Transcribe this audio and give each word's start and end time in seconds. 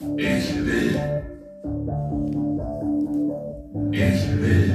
Ich 0.00 0.54
will. 0.64 0.98
Ich 3.92 4.40
will. 4.40 4.72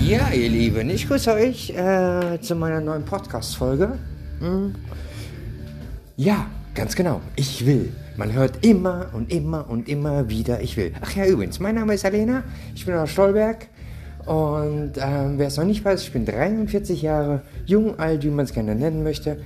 Ja, 0.00 0.30
ihr 0.32 0.48
Lieben, 0.48 0.90
ich 0.90 1.08
grüße 1.08 1.32
euch 1.32 1.70
äh, 1.70 2.40
zu 2.40 2.54
meiner 2.54 2.80
neuen 2.80 3.04
Podcast-Folge. 3.04 3.98
Hm. 4.38 4.76
Ja, 6.16 6.46
ganz 6.76 6.94
genau. 6.94 7.20
Ich 7.34 7.66
will. 7.66 7.92
Man 8.16 8.32
hört 8.32 8.64
immer 8.64 9.08
und 9.12 9.32
immer 9.32 9.68
und 9.68 9.88
immer 9.88 10.28
wieder, 10.28 10.60
ich 10.60 10.76
will. 10.76 10.92
Ach 11.00 11.16
ja, 11.16 11.26
übrigens, 11.26 11.58
mein 11.58 11.74
Name 11.74 11.94
ist 11.94 12.04
Alena. 12.04 12.44
Ich 12.76 12.86
bin 12.86 12.94
aus 12.94 13.10
Stolberg. 13.10 13.66
Und 14.26 14.92
ähm, 14.96 15.38
wer 15.38 15.48
es 15.48 15.56
noch 15.56 15.64
nicht 15.64 15.84
weiß, 15.84 16.02
ich 16.02 16.12
bin 16.12 16.26
43 16.26 17.02
Jahre 17.02 17.42
jung, 17.66 17.98
alt, 17.98 18.22
wie 18.24 18.30
man 18.30 18.44
es 18.44 18.52
gerne 18.52 18.74
nennen 18.74 19.02
möchte. 19.02 19.38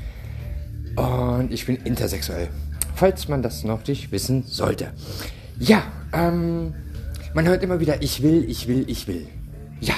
Und 0.96 1.48
ich 1.50 1.66
bin 1.66 1.76
intersexuell. 1.76 2.48
Falls 2.94 3.28
man 3.28 3.42
das 3.42 3.64
noch 3.64 3.86
nicht 3.86 4.12
wissen 4.12 4.44
sollte. 4.46 4.92
Ja, 5.58 5.82
ähm, 6.12 6.74
man 7.34 7.46
hört 7.46 7.62
immer 7.62 7.80
wieder, 7.80 8.02
ich 8.02 8.22
will, 8.22 8.44
ich 8.48 8.68
will, 8.68 8.84
ich 8.88 9.08
will. 9.08 9.26
Ja, 9.80 9.94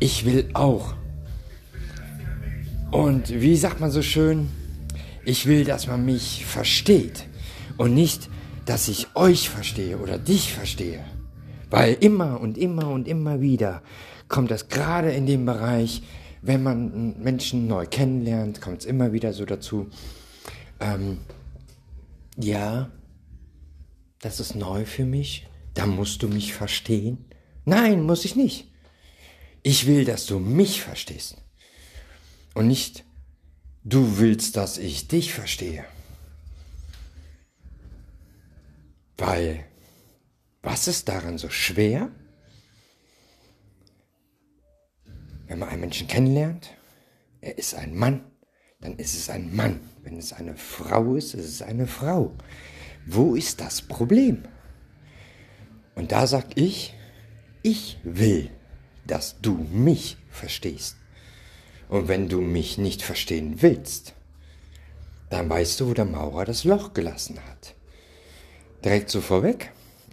ich 0.00 0.24
will 0.24 0.48
auch. 0.54 0.94
Und 2.90 3.30
wie 3.40 3.56
sagt 3.56 3.80
man 3.80 3.90
so 3.90 4.02
schön, 4.02 4.48
ich 5.24 5.46
will, 5.46 5.64
dass 5.64 5.86
man 5.86 6.04
mich 6.04 6.44
versteht 6.44 7.24
und 7.78 7.94
nicht, 7.94 8.28
dass 8.66 8.88
ich 8.88 9.06
euch 9.14 9.48
verstehe 9.48 9.98
oder 9.98 10.18
dich 10.18 10.52
verstehe. 10.52 11.00
Weil 11.72 11.94
immer 11.94 12.38
und 12.38 12.58
immer 12.58 12.90
und 12.90 13.08
immer 13.08 13.40
wieder 13.40 13.82
kommt 14.28 14.50
das 14.50 14.68
gerade 14.68 15.10
in 15.12 15.24
dem 15.24 15.46
Bereich, 15.46 16.02
wenn 16.42 16.62
man 16.62 17.18
Menschen 17.22 17.66
neu 17.66 17.86
kennenlernt, 17.86 18.60
kommt 18.60 18.80
es 18.80 18.84
immer 18.84 19.14
wieder 19.14 19.32
so 19.32 19.46
dazu, 19.46 19.88
ähm, 20.80 21.16
ja, 22.36 22.90
das 24.20 24.38
ist 24.38 24.54
neu 24.54 24.84
für 24.84 25.06
mich, 25.06 25.48
da 25.72 25.86
musst 25.86 26.22
du 26.22 26.28
mich 26.28 26.52
verstehen. 26.52 27.24
Nein, 27.64 28.02
muss 28.02 28.26
ich 28.26 28.36
nicht. 28.36 28.70
Ich 29.62 29.86
will, 29.86 30.04
dass 30.04 30.26
du 30.26 30.38
mich 30.38 30.82
verstehst. 30.82 31.38
Und 32.52 32.66
nicht, 32.66 33.02
du 33.82 34.18
willst, 34.18 34.58
dass 34.58 34.76
ich 34.76 35.08
dich 35.08 35.32
verstehe. 35.32 35.86
Weil, 39.16 39.64
was 40.62 40.88
ist 40.88 41.08
daran 41.08 41.38
so 41.38 41.50
schwer? 41.50 42.10
Wenn 45.46 45.58
man 45.58 45.68
einen 45.68 45.80
Menschen 45.80 46.06
kennenlernt, 46.06 46.70
er 47.40 47.58
ist 47.58 47.74
ein 47.74 47.94
Mann, 47.94 48.24
dann 48.80 48.96
ist 48.96 49.14
es 49.14 49.28
ein 49.28 49.54
Mann. 49.54 49.80
Wenn 50.02 50.16
es 50.16 50.32
eine 50.32 50.56
Frau 50.56 51.14
ist, 51.14 51.34
ist 51.34 51.48
es 51.48 51.62
eine 51.62 51.86
Frau. 51.86 52.32
Wo 53.06 53.34
ist 53.34 53.60
das 53.60 53.82
Problem? 53.82 54.44
Und 55.94 56.12
da 56.12 56.26
sag 56.26 56.56
ich, 56.56 56.94
ich 57.62 57.98
will 58.02 58.50
dass 59.06 59.40
du 59.40 59.66
mich 59.72 60.16
verstehst. 60.30 60.96
Und 61.88 62.08
wenn 62.08 62.28
du 62.28 62.40
mich 62.40 62.78
nicht 62.78 63.02
verstehen 63.02 63.60
willst, 63.60 64.14
dann 65.30 65.48
weißt 65.48 65.80
du, 65.80 65.88
wo 65.88 65.94
der 65.94 66.04
Maurer 66.04 66.44
das 66.44 66.64
Loch 66.64 66.94
gelassen 66.94 67.38
hat. 67.48 67.74
Direkt 68.84 69.10
so 69.10 69.20
vorweg, 69.20 69.72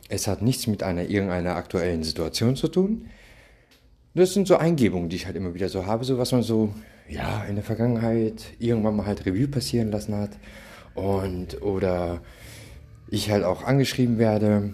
es 0.10 0.28
hat 0.28 0.42
nichts 0.42 0.68
mit 0.68 0.84
einer 0.84 1.04
irgendeiner 1.04 1.56
aktuellen 1.56 2.04
Situation 2.04 2.56
zu 2.56 2.68
tun. 2.68 3.06
Das 4.16 4.34
sind 4.34 4.48
so 4.48 4.58
Eingebungen, 4.58 5.08
die 5.08 5.16
ich 5.16 5.28
halt 5.28 5.36
immer 5.36 5.54
wieder 5.54 5.70
so 5.70 5.86
habe, 5.86 6.04
so 6.04 6.18
was 6.18 6.32
man 6.32 6.42
so, 6.42 6.74
ja, 7.08 7.44
in 7.46 7.56
der 7.56 7.64
Vergangenheit 7.64 8.44
irgendwann 8.58 8.96
mal 8.96 9.06
halt 9.06 9.26
Revue 9.26 9.48
passieren 9.48 9.92
lassen 9.92 10.16
hat. 10.16 10.32
Und, 10.96 11.62
oder 11.62 12.22
ich 13.08 13.30
halt 13.30 13.44
auch 13.44 13.64
angeschrieben 13.64 14.18
werde, 14.18 14.74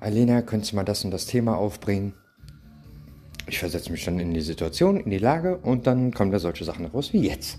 Alena, 0.00 0.42
könntest 0.42 0.72
du 0.72 0.76
mal 0.76 0.84
das 0.84 1.04
und 1.04 1.10
das 1.10 1.26
Thema 1.26 1.56
aufbringen? 1.56 2.12
Ich 3.46 3.58
versetze 3.58 3.90
mich 3.90 4.04
dann 4.04 4.20
in 4.20 4.34
die 4.34 4.42
Situation, 4.42 5.00
in 5.00 5.10
die 5.10 5.18
Lage 5.18 5.56
und 5.56 5.86
dann 5.86 6.12
kommen 6.12 6.30
da 6.30 6.38
solche 6.38 6.64
Sachen 6.64 6.84
raus 6.86 7.14
wie 7.14 7.26
jetzt. 7.26 7.58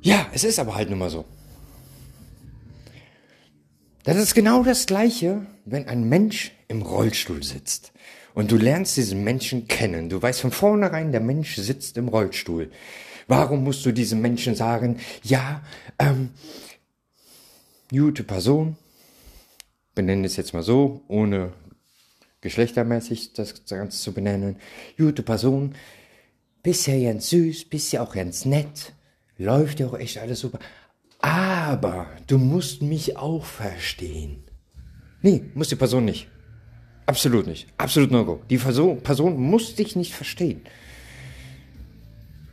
Ja, 0.00 0.26
es 0.32 0.44
ist 0.44 0.58
aber 0.58 0.74
halt 0.74 0.88
nun 0.88 0.98
mal 0.98 1.10
so. 1.10 1.26
Das 4.04 4.18
ist 4.18 4.34
genau 4.34 4.62
das 4.62 4.84
Gleiche, 4.84 5.46
wenn 5.64 5.88
ein 5.88 6.06
Mensch 6.06 6.52
im 6.68 6.82
Rollstuhl 6.82 7.42
sitzt 7.42 7.92
und 8.34 8.52
du 8.52 8.58
lernst 8.58 8.98
diesen 8.98 9.24
Menschen 9.24 9.66
kennen. 9.66 10.10
Du 10.10 10.20
weißt 10.20 10.42
von 10.42 10.50
vornherein, 10.50 11.10
der 11.10 11.22
Mensch 11.22 11.56
sitzt 11.56 11.96
im 11.96 12.08
Rollstuhl. 12.08 12.70
Warum 13.28 13.64
musst 13.64 13.86
du 13.86 13.92
diesem 13.92 14.20
Menschen 14.20 14.56
sagen, 14.56 15.00
ja, 15.22 15.62
ähm, 15.98 16.32
gute 17.88 18.24
Person, 18.24 18.76
benennen 19.94 20.24
es 20.24 20.36
jetzt 20.36 20.52
mal 20.52 20.62
so, 20.62 21.00
ohne 21.08 21.54
geschlechtermäßig 22.42 23.32
das 23.32 23.64
Ganze 23.64 23.98
zu 23.98 24.12
benennen. 24.12 24.56
Gute 24.98 25.22
Person, 25.22 25.74
bist 26.62 26.86
ja 26.86 27.00
ganz 27.00 27.30
süß, 27.30 27.70
bist 27.70 27.90
ja 27.92 28.02
auch 28.02 28.14
ganz 28.14 28.44
nett, 28.44 28.92
läuft 29.38 29.80
ja 29.80 29.86
auch 29.86 29.98
echt 29.98 30.18
alles 30.18 30.40
super. 30.40 30.58
Aber 31.24 32.06
du 32.26 32.36
musst 32.36 32.82
mich 32.82 33.16
auch 33.16 33.46
verstehen. 33.46 34.44
Nee, 35.22 35.42
muss 35.54 35.70
die 35.70 35.74
Person 35.74 36.04
nicht. 36.04 36.28
Absolut 37.06 37.46
nicht. 37.46 37.66
Absolut 37.78 38.10
no 38.10 38.26
go. 38.26 38.42
Die 38.50 38.58
Person, 38.58 39.00
Person 39.00 39.40
muss 39.40 39.74
dich 39.74 39.96
nicht 39.96 40.12
verstehen. 40.12 40.60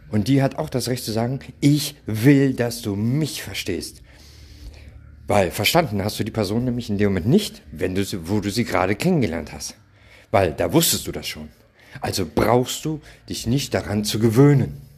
Und 0.09 0.29
die 0.29 0.41
hat 0.41 0.57
auch 0.57 0.69
das 0.69 0.87
Recht 0.87 1.03
zu 1.03 1.11
sagen, 1.11 1.39
ich 1.59 1.95
will, 2.05 2.53
dass 2.53 2.81
du 2.81 2.95
mich 2.95 3.43
verstehst. 3.43 4.03
Weil 5.27 5.51
verstanden 5.51 6.01
hast 6.01 6.17
du 6.17 6.23
die 6.23 6.31
Person 6.31 6.63
nämlich 6.63 6.89
in 6.89 6.97
dem 6.97 7.09
Moment 7.09 7.27
nicht, 7.27 7.63
wenn 7.73 7.93
du 7.93 8.05
sie, 8.05 8.29
wo 8.29 8.39
du 8.39 8.49
sie 8.49 8.63
gerade 8.63 8.95
kennengelernt 8.95 9.51
hast. 9.51 9.75
Weil 10.31 10.53
da 10.53 10.71
wusstest 10.71 11.07
du 11.07 11.11
das 11.11 11.27
schon. 11.27 11.49
Also 11.99 12.25
brauchst 12.25 12.85
du 12.85 13.01
dich 13.27 13.47
nicht 13.47 13.73
daran 13.73 14.05
zu 14.05 14.17
gewöhnen. 14.17 14.90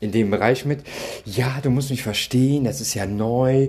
In 0.00 0.12
dem 0.12 0.30
Bereich 0.30 0.64
mit, 0.64 0.82
ja, 1.24 1.60
du 1.62 1.70
musst 1.70 1.90
mich 1.90 2.02
verstehen, 2.02 2.64
das 2.64 2.80
ist 2.80 2.94
ja 2.94 3.06
neu, 3.06 3.68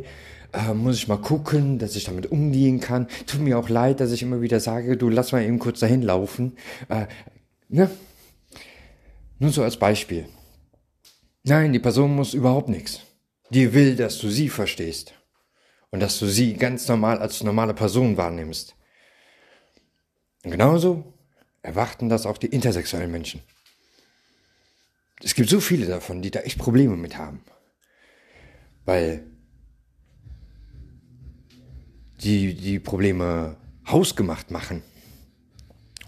äh, 0.53 0.73
muss 0.73 0.97
ich 0.97 1.07
mal 1.07 1.17
gucken, 1.17 1.79
dass 1.79 1.95
ich 1.95 2.05
damit 2.05 2.31
umgehen 2.31 2.79
kann. 2.79 3.07
Tut 3.25 3.41
mir 3.41 3.57
auch 3.57 3.69
leid, 3.69 3.99
dass 3.99 4.11
ich 4.11 4.21
immer 4.21 4.41
wieder 4.41 4.59
sage, 4.59 4.97
du 4.97 5.09
lass 5.09 5.31
mal 5.31 5.43
eben 5.43 5.59
kurz 5.59 5.79
dahin 5.79 6.01
laufen. 6.01 6.57
Äh, 6.89 7.07
ne? 7.69 7.89
Nur 9.39 9.51
so 9.51 9.63
als 9.63 9.77
Beispiel. 9.77 10.25
Nein, 11.43 11.73
die 11.73 11.79
Person 11.79 12.15
muss 12.15 12.33
überhaupt 12.33 12.69
nichts. 12.69 13.01
Die 13.49 13.73
will, 13.73 13.95
dass 13.95 14.19
du 14.19 14.29
sie 14.29 14.49
verstehst. 14.49 15.13
Und 15.89 15.99
dass 15.99 16.19
du 16.19 16.27
sie 16.27 16.53
ganz 16.53 16.87
normal 16.87 17.19
als 17.19 17.43
normale 17.43 17.73
Person 17.73 18.15
wahrnimmst. 18.15 18.75
Und 20.43 20.51
genauso 20.51 21.03
erwarten 21.61 22.09
das 22.09 22.25
auch 22.25 22.37
die 22.37 22.47
intersexuellen 22.47 23.11
Menschen. 23.11 23.41
Es 25.23 25.35
gibt 25.35 25.49
so 25.49 25.59
viele 25.59 25.85
davon, 25.85 26.21
die 26.21 26.31
da 26.31 26.39
echt 26.41 26.57
Probleme 26.57 26.97
mit 26.97 27.17
haben. 27.17 27.41
Weil 28.85 29.23
die 32.21 32.53
die 32.53 32.79
Probleme 32.79 33.57
hausgemacht 33.87 34.51
machen. 34.51 34.83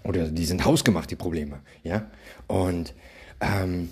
Oder 0.04 0.30
die 0.30 0.46
sind 0.46 0.66
hausgemacht, 0.66 1.10
die 1.10 1.16
Probleme. 1.16 1.62
Ja? 1.84 2.12
Und 2.48 2.94
ähm, 3.40 3.90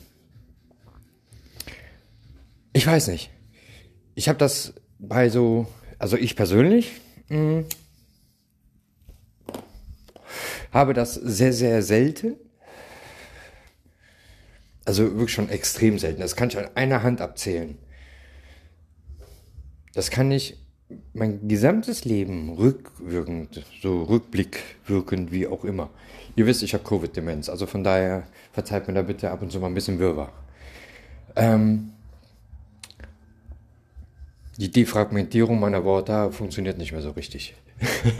ich 2.73 2.85
weiß 2.85 3.07
nicht. 3.07 3.29
Ich 4.15 4.27
habe 4.27 4.37
das 4.37 4.73
bei 4.99 5.29
so, 5.29 5.67
also 5.99 6.17
ich 6.17 6.35
persönlich, 6.35 6.91
mh, 7.29 7.63
habe 10.71 10.93
das 10.93 11.15
sehr, 11.15 11.53
sehr 11.53 11.81
selten. 11.81 12.35
Also 14.85 15.03
wirklich 15.03 15.33
schon 15.33 15.49
extrem 15.49 15.99
selten. 15.99 16.21
Das 16.21 16.35
kann 16.35 16.49
ich 16.49 16.57
an 16.57 16.69
einer 16.75 17.03
Hand 17.03 17.21
abzählen. 17.21 17.77
Das 19.93 20.09
kann 20.09 20.31
ich 20.31 20.57
mein 21.13 21.47
gesamtes 21.47 22.05
Leben 22.05 22.49
rückwirkend, 22.49 23.63
so 23.81 24.03
rückblickwirkend, 24.03 25.31
wie 25.31 25.47
auch 25.47 25.63
immer. 25.63 25.89
Ihr 26.35 26.45
wisst, 26.45 26.63
ich 26.63 26.73
habe 26.73 26.83
Covid-Demenz, 26.83 27.49
also 27.49 27.65
von 27.65 27.83
daher 27.83 28.27
verzeiht 28.51 28.87
mir 28.87 28.93
da 28.93 29.01
bitte 29.01 29.31
ab 29.31 29.41
und 29.41 29.51
zu 29.51 29.59
mal 29.59 29.67
ein 29.67 29.73
bisschen 29.73 29.99
Wirrwarr. 29.99 30.31
Ähm, 31.35 31.91
die 34.57 34.71
Defragmentierung 34.71 35.59
meiner 35.59 35.83
Worte 35.83 36.31
funktioniert 36.31 36.77
nicht 36.77 36.91
mehr 36.91 37.01
so 37.01 37.11
richtig. 37.11 37.55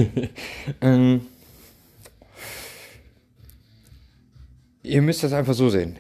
ähm, 0.82 1.22
Ihr 4.84 5.02
müsst 5.02 5.24
das 5.24 5.34
einfach 5.34 5.54
so 5.54 5.70
sehen. 5.70 5.96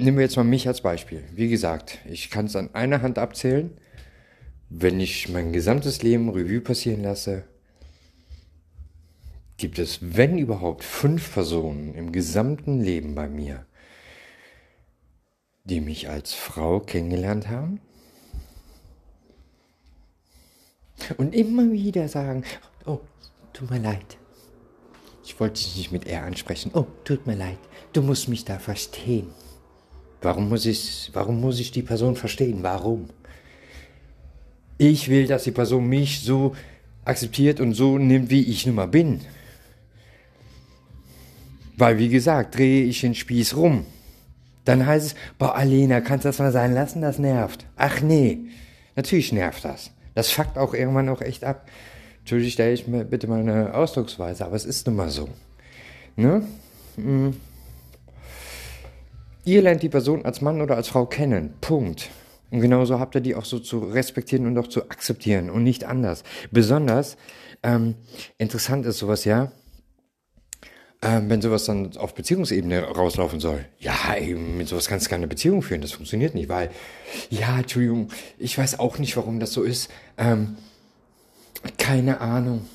Nehmen 0.00 0.16
wir 0.16 0.24
jetzt 0.24 0.36
mal 0.36 0.44
mich 0.44 0.66
als 0.66 0.80
Beispiel. 0.80 1.22
Wie 1.34 1.50
gesagt, 1.50 1.98
ich 2.08 2.30
kann 2.30 2.46
es 2.46 2.56
an 2.56 2.74
einer 2.74 3.02
Hand 3.02 3.18
abzählen. 3.18 3.76
Wenn 4.70 4.98
ich 4.98 5.28
mein 5.28 5.52
gesamtes 5.52 6.02
Leben 6.02 6.30
Revue 6.30 6.62
passieren 6.62 7.02
lasse, 7.02 7.44
gibt 9.58 9.78
es, 9.78 9.98
wenn 10.00 10.38
überhaupt, 10.38 10.84
fünf 10.84 11.34
Personen 11.34 11.94
im 11.94 12.12
gesamten 12.12 12.80
Leben 12.80 13.14
bei 13.14 13.28
mir, 13.28 13.66
die 15.64 15.82
mich 15.82 16.08
als 16.08 16.32
Frau 16.32 16.80
kennengelernt 16.80 17.48
haben 17.48 17.82
und 21.18 21.34
immer 21.34 21.72
wieder 21.72 22.08
sagen, 22.08 22.44
oh, 22.86 23.00
tut 23.52 23.70
mir 23.70 23.80
leid. 23.80 24.16
Ich 25.24 25.38
wollte 25.38 25.60
dich 25.60 25.76
nicht 25.76 25.92
mit 25.92 26.06
er 26.06 26.22
ansprechen. 26.24 26.70
Oh, 26.72 26.86
tut 27.04 27.26
mir 27.26 27.36
leid. 27.36 27.58
Du 27.92 28.00
musst 28.00 28.30
mich 28.30 28.46
da 28.46 28.58
verstehen. 28.58 29.30
Warum 30.22 30.48
muss 30.48 30.66
ich, 30.66 31.10
warum 31.12 31.40
muss 31.40 31.60
ich 31.60 31.70
die 31.70 31.82
Person 31.82 32.16
verstehen? 32.16 32.58
Warum? 32.62 33.08
Ich 34.78 35.08
will, 35.08 35.26
dass 35.26 35.44
die 35.44 35.50
Person 35.50 35.88
mich 35.88 36.20
so 36.20 36.54
akzeptiert 37.04 37.60
und 37.60 37.74
so 37.74 37.98
nimmt, 37.98 38.30
wie 38.30 38.42
ich 38.42 38.66
nun 38.66 38.76
mal 38.76 38.88
bin. 38.88 39.20
Weil, 41.76 41.98
wie 41.98 42.08
gesagt, 42.08 42.56
drehe 42.56 42.84
ich 42.84 43.00
den 43.00 43.14
Spieß 43.14 43.56
rum. 43.56 43.86
Dann 44.64 44.86
heißt 44.86 45.06
es, 45.06 45.14
boah, 45.38 45.54
Alena, 45.54 46.00
kannst 46.00 46.24
du 46.24 46.28
das 46.28 46.38
mal 46.38 46.52
sein 46.52 46.74
lassen? 46.74 47.00
Das 47.00 47.18
nervt. 47.18 47.64
Ach 47.76 48.02
nee, 48.02 48.38
natürlich 48.96 49.32
nervt 49.32 49.64
das. 49.64 49.90
Das 50.14 50.30
fuckt 50.30 50.58
auch 50.58 50.74
irgendwann 50.74 51.08
auch 51.08 51.22
echt 51.22 51.44
ab. 51.44 51.66
Entschuldige, 52.20 52.50
stelle 52.50 52.72
ich 52.72 52.86
mir 52.86 53.04
bitte 53.04 53.26
mal 53.26 53.40
eine 53.40 53.74
Ausdrucksweise, 53.74 54.44
aber 54.44 54.56
es 54.56 54.66
ist 54.66 54.86
nun 54.86 54.96
mal 54.96 55.08
so. 55.08 55.28
Ne? 56.16 56.42
Mhm. 56.96 57.36
Ihr 59.44 59.62
lernt 59.62 59.82
die 59.82 59.88
Person 59.88 60.24
als 60.24 60.40
Mann 60.40 60.60
oder 60.60 60.76
als 60.76 60.88
Frau 60.88 61.06
kennen. 61.06 61.54
Punkt. 61.60 62.10
Und 62.50 62.60
genauso 62.60 62.98
habt 62.98 63.14
ihr 63.14 63.20
die 63.20 63.34
auch 63.34 63.44
so 63.44 63.58
zu 63.58 63.78
respektieren 63.78 64.46
und 64.46 64.58
auch 64.58 64.68
zu 64.68 64.90
akzeptieren 64.90 65.50
und 65.50 65.62
nicht 65.62 65.84
anders. 65.84 66.24
Besonders 66.50 67.16
ähm, 67.62 67.94
interessant 68.38 68.86
ist 68.86 68.98
sowas 68.98 69.24
ja, 69.24 69.52
ähm, 71.02 71.30
wenn 71.30 71.40
sowas 71.40 71.64
dann 71.64 71.96
auf 71.96 72.14
Beziehungsebene 72.14 72.82
rauslaufen 72.82 73.40
soll. 73.40 73.64
Ja, 73.78 74.16
eben, 74.16 74.58
mit 74.58 74.68
sowas 74.68 74.88
kannst 74.88 75.06
du 75.06 75.10
keine 75.10 75.28
Beziehung 75.28 75.62
führen. 75.62 75.80
Das 75.80 75.92
funktioniert 75.92 76.34
nicht, 76.34 76.48
weil, 76.48 76.70
ja, 77.30 77.58
Entschuldigung, 77.58 78.08
ich 78.38 78.58
weiß 78.58 78.78
auch 78.78 78.98
nicht, 78.98 79.16
warum 79.16 79.40
das 79.40 79.52
so 79.52 79.62
ist. 79.62 79.90
Ähm, 80.18 80.56
keine 81.78 82.20
Ahnung. 82.20 82.66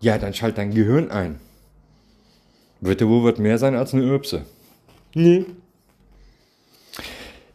Ja, 0.00 0.18
dann 0.18 0.34
schalt 0.34 0.58
dein 0.58 0.74
Gehirn 0.74 1.10
ein. 1.10 1.40
Wird 2.80 3.02
wohl 3.02 3.24
wird 3.24 3.38
mehr 3.38 3.58
sein 3.58 3.74
als 3.74 3.94
eine 3.94 4.02
Öpse. 4.02 4.44
Nee. 5.14 5.44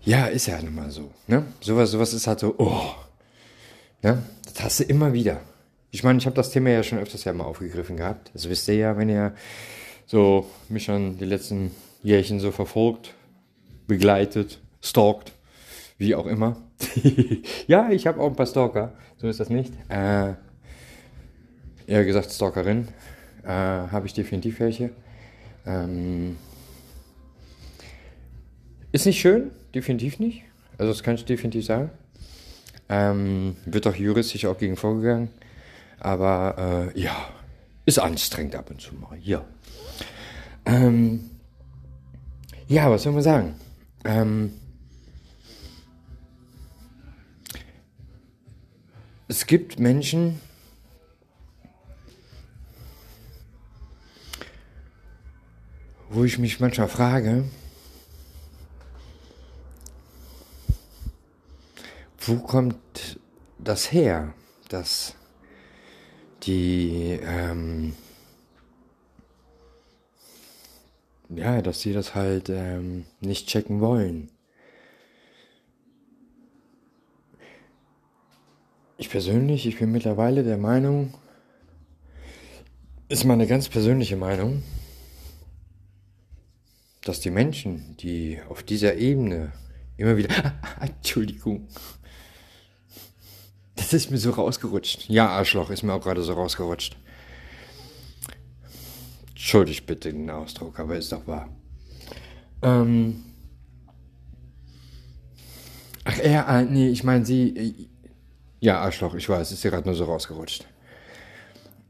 Ja, 0.06 0.28
ist 0.28 0.46
ja 0.46 0.62
nun 0.62 0.76
mal 0.76 0.92
so. 0.92 1.12
Ne? 1.28 1.46
Sowas, 1.62 1.90
sowas 1.90 2.14
ist 2.14 2.28
halt 2.28 2.40
so, 2.40 2.54
oh. 2.60 2.94
Ne? 4.04 4.22
Das 4.46 4.64
hast 4.64 4.80
du 4.82 4.84
immer 4.84 5.14
wieder. 5.14 5.42
Ich 5.90 6.04
meine, 6.04 6.20
ich 6.20 6.28
habe 6.28 6.36
das 6.36 6.52
Thema 6.52 6.70
ja 6.70 6.84
schon 6.84 7.00
öfters 7.00 7.24
ja 7.24 7.34
mal 7.34 7.46
aufgegriffen 7.46 7.98
gehabt. 7.98 8.30
Das 8.34 8.48
wisst 8.48 8.68
ihr 8.68 8.76
ja, 8.76 8.98
wenn 8.98 9.10
ihr 9.10 9.34
so 10.06 10.46
mich 10.70 10.86
schon 10.86 11.18
die 11.18 11.26
letzten 11.26 11.72
Jährchen 12.04 12.40
so 12.40 12.52
verfolgt, 12.52 13.16
begleitet, 13.88 14.60
stalkt, 14.80 15.32
wie 15.98 16.14
auch 16.14 16.28
immer. 16.28 16.58
ja, 17.68 17.90
ich 17.90 18.06
habe 18.06 18.22
auch 18.22 18.28
ein 18.28 18.36
paar 18.36 18.46
Stalker. 18.46 18.94
So 19.18 19.28
ist 19.28 19.40
das 19.40 19.50
nicht. 19.50 19.74
Äh, 19.90 20.34
eher 21.88 22.06
gesagt 22.06 22.32
Stalkerin. 22.32 22.90
Äh, 23.44 23.48
habe 23.48 24.06
ich 24.06 24.14
definitiv 24.14 24.60
welche. 24.60 24.92
Ähm, 25.66 26.38
ist 28.96 29.06
nicht 29.06 29.20
schön, 29.20 29.52
definitiv 29.74 30.20
nicht. 30.20 30.44
Also 30.78 30.94
das 30.94 31.04
kann 31.04 31.16
ich 31.16 31.26
definitiv 31.26 31.66
sagen. 31.66 31.90
Ähm, 32.88 33.58
wird 33.66 33.88
auch 33.88 33.96
juristisch 33.96 34.46
auch 34.46 34.58
gegen 34.58 34.78
vorgegangen. 34.78 35.28
Aber 36.00 36.94
äh, 36.96 37.00
ja, 37.00 37.14
ist 37.86 38.00
anstrengend 38.00 38.56
ab 38.56 38.70
und 38.70 38.80
zu 38.80 38.96
mal. 38.96 39.18
Ja. 39.22 39.44
Ähm, 40.66 41.30
ja, 42.68 42.90
was 42.90 43.04
soll 43.04 43.12
man 43.12 43.22
sagen? 43.22 43.56
Ähm, 44.06 44.54
es 49.28 49.46
gibt 49.46 49.78
Menschen, 49.78 50.40
wo 56.10 56.24
ich 56.24 56.40
mich 56.40 56.62
manchmal 56.62 56.88
frage, 56.88 57.44
wo 62.28 62.38
kommt 62.38 63.20
das 63.60 63.92
her, 63.92 64.34
dass 64.70 65.16
die, 66.44 67.20
ähm, 67.24 67.94
ja, 71.30 71.62
dass 71.62 71.82
sie 71.82 71.94
das 71.94 72.16
halt 72.16 72.50
ähm, 72.50 73.06
nicht 73.20 73.48
checken 73.48 73.80
wollen. 73.80 74.30
Ich 78.98 79.10
persönlich, 79.10 79.66
ich 79.68 79.78
bin 79.78 79.92
mittlerweile 79.92 80.44
der 80.44 80.58
Meinung, 80.58 81.14
ist 83.08 83.26
meine 83.26 83.46
ganz 83.46 83.70
persönliche 83.70 84.16
Meinung, 84.16 84.64
dass 87.04 87.20
die 87.20 87.30
Menschen, 87.30 87.96
die 87.98 88.40
auf 88.50 88.64
dieser 88.64 88.96
Ebene 88.96 89.52
immer 89.98 90.18
wieder, 90.18 90.30
Entschuldigung, 90.80 91.68
das 93.86 93.94
ist 93.94 94.12
mir 94.12 94.18
so 94.18 94.32
rausgerutscht. 94.32 95.08
Ja, 95.10 95.28
Arschloch 95.30 95.70
ist 95.70 95.84
mir 95.84 95.94
auch 95.94 96.02
gerade 96.02 96.24
so 96.24 96.34
rausgerutscht. 96.34 96.98
Entschuldigt 99.30 99.86
bitte 99.86 100.12
den 100.12 100.30
Ausdruck, 100.32 100.80
aber 100.80 100.96
ist 100.96 101.12
doch 101.12 101.28
wahr. 101.28 101.50
Ähm. 102.64 103.24
Ach, 106.04 106.18
er, 106.18 106.48
äh, 106.48 106.64
nee, 106.64 106.90
ich 106.90 107.04
meine 107.04 107.26
sie. 107.26 107.50
Äh, 107.56 107.88
ja, 108.60 108.80
Arschloch, 108.80 109.14
ich 109.14 109.30
weiß, 109.30 109.52
ist 109.52 109.64
dir 109.64 109.70
gerade 109.70 109.88
nur 109.88 109.96
so 109.96 110.06
rausgerutscht. 110.06 110.66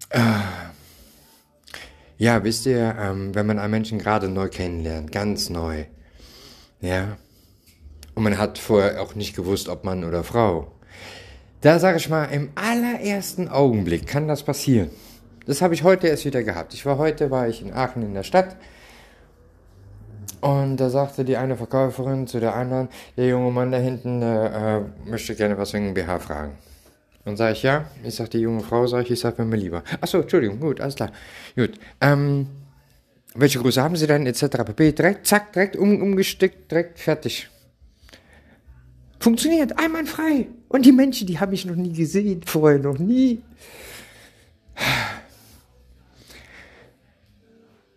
Äh, 0.09 0.19
ja, 2.17 2.43
wisst 2.43 2.65
ihr, 2.65 2.95
ähm, 2.99 3.33
wenn 3.35 3.45
man 3.45 3.57
einen 3.57 3.71
Menschen 3.71 3.99
gerade 3.99 4.27
neu 4.27 4.49
kennenlernt, 4.49 5.13
ganz 5.13 5.49
neu, 5.49 5.85
ja, 6.81 7.17
und 8.15 8.23
man 8.23 8.37
hat 8.37 8.57
vorher 8.57 9.01
auch 9.01 9.15
nicht 9.15 9.35
gewusst, 9.35 9.69
ob 9.69 9.85
Mann 9.85 10.03
oder 10.03 10.23
Frau, 10.23 10.74
da 11.61 11.79
sage 11.79 11.97
ich 11.97 12.09
mal, 12.09 12.25
im 12.25 12.49
allerersten 12.55 13.47
Augenblick 13.47 14.07
kann 14.07 14.27
das 14.27 14.43
passieren. 14.43 14.89
Das 15.45 15.61
habe 15.61 15.73
ich 15.73 15.83
heute 15.83 16.07
erst 16.07 16.25
wieder 16.25 16.43
gehabt. 16.43 16.73
Ich 16.73 16.85
war 16.85 16.97
heute, 16.97 17.31
war 17.31 17.47
ich 17.47 17.61
in 17.61 17.73
Aachen 17.73 18.01
in 18.01 18.13
der 18.13 18.23
Stadt 18.23 18.55
und 20.41 20.77
da 20.77 20.89
sagte 20.89 21.25
die 21.25 21.37
eine 21.37 21.55
Verkäuferin 21.55 22.27
zu 22.27 22.39
der 22.39 22.55
anderen, 22.55 22.89
der 23.17 23.27
junge 23.27 23.51
Mann 23.51 23.71
da 23.71 23.77
hinten 23.77 24.21
äh, 24.21 24.81
möchte 25.05 25.35
gerne 25.35 25.57
was 25.57 25.73
wegen 25.73 25.93
BH 25.93 26.19
fragen. 26.19 26.57
Dann 27.23 27.35
sage 27.35 27.53
ich, 27.53 27.63
ja. 27.63 27.85
Ich 28.03 28.13
sage, 28.13 28.29
die 28.29 28.39
junge 28.41 28.61
Frau, 28.61 28.85
sage 28.85 29.05
ich, 29.05 29.11
ich 29.11 29.19
sage 29.19 29.43
mir 29.43 29.57
lieber. 29.57 29.83
Achso, 29.99 30.19
Entschuldigung, 30.19 30.59
gut, 30.59 30.79
alles 30.79 30.95
klar. 30.95 31.11
Gut. 31.55 31.71
Ähm, 31.99 32.47
welche 33.33 33.59
Größe 33.59 33.81
haben 33.81 33.95
Sie 33.95 34.05
denn, 34.05 34.27
etc. 34.27 34.45
pp. 34.63 34.91
Direkt, 34.91 35.25
zack, 35.25 35.51
direkt 35.51 35.75
um, 35.75 35.99
umgestickt, 36.01 36.71
direkt 36.71 36.99
fertig. 36.99 37.49
Funktioniert, 39.25 39.79
einwandfrei. 39.79 40.49
Und 40.67 40.85
die 40.85 40.91
Menschen, 40.91 41.25
die 41.25 41.39
habe 41.39 41.55
ich 41.55 41.65
noch 41.65 41.75
nie 41.75 41.91
gesehen, 41.91 42.43
vorher 42.45 42.77
noch 42.77 42.99
nie. 42.99 43.41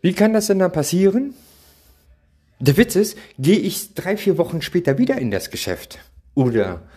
Wie 0.00 0.14
kann 0.14 0.32
das 0.32 0.46
denn 0.46 0.58
dann 0.58 0.72
passieren? 0.72 1.34
Der 2.60 2.78
Witz 2.78 2.96
ist, 2.96 3.18
gehe 3.38 3.58
ich 3.58 3.92
drei, 3.92 4.16
vier 4.16 4.38
Wochen 4.38 4.62
später 4.62 4.96
wieder 4.96 5.18
in 5.18 5.30
das 5.30 5.50
Geschäft. 5.50 5.98
Oder 6.34 6.88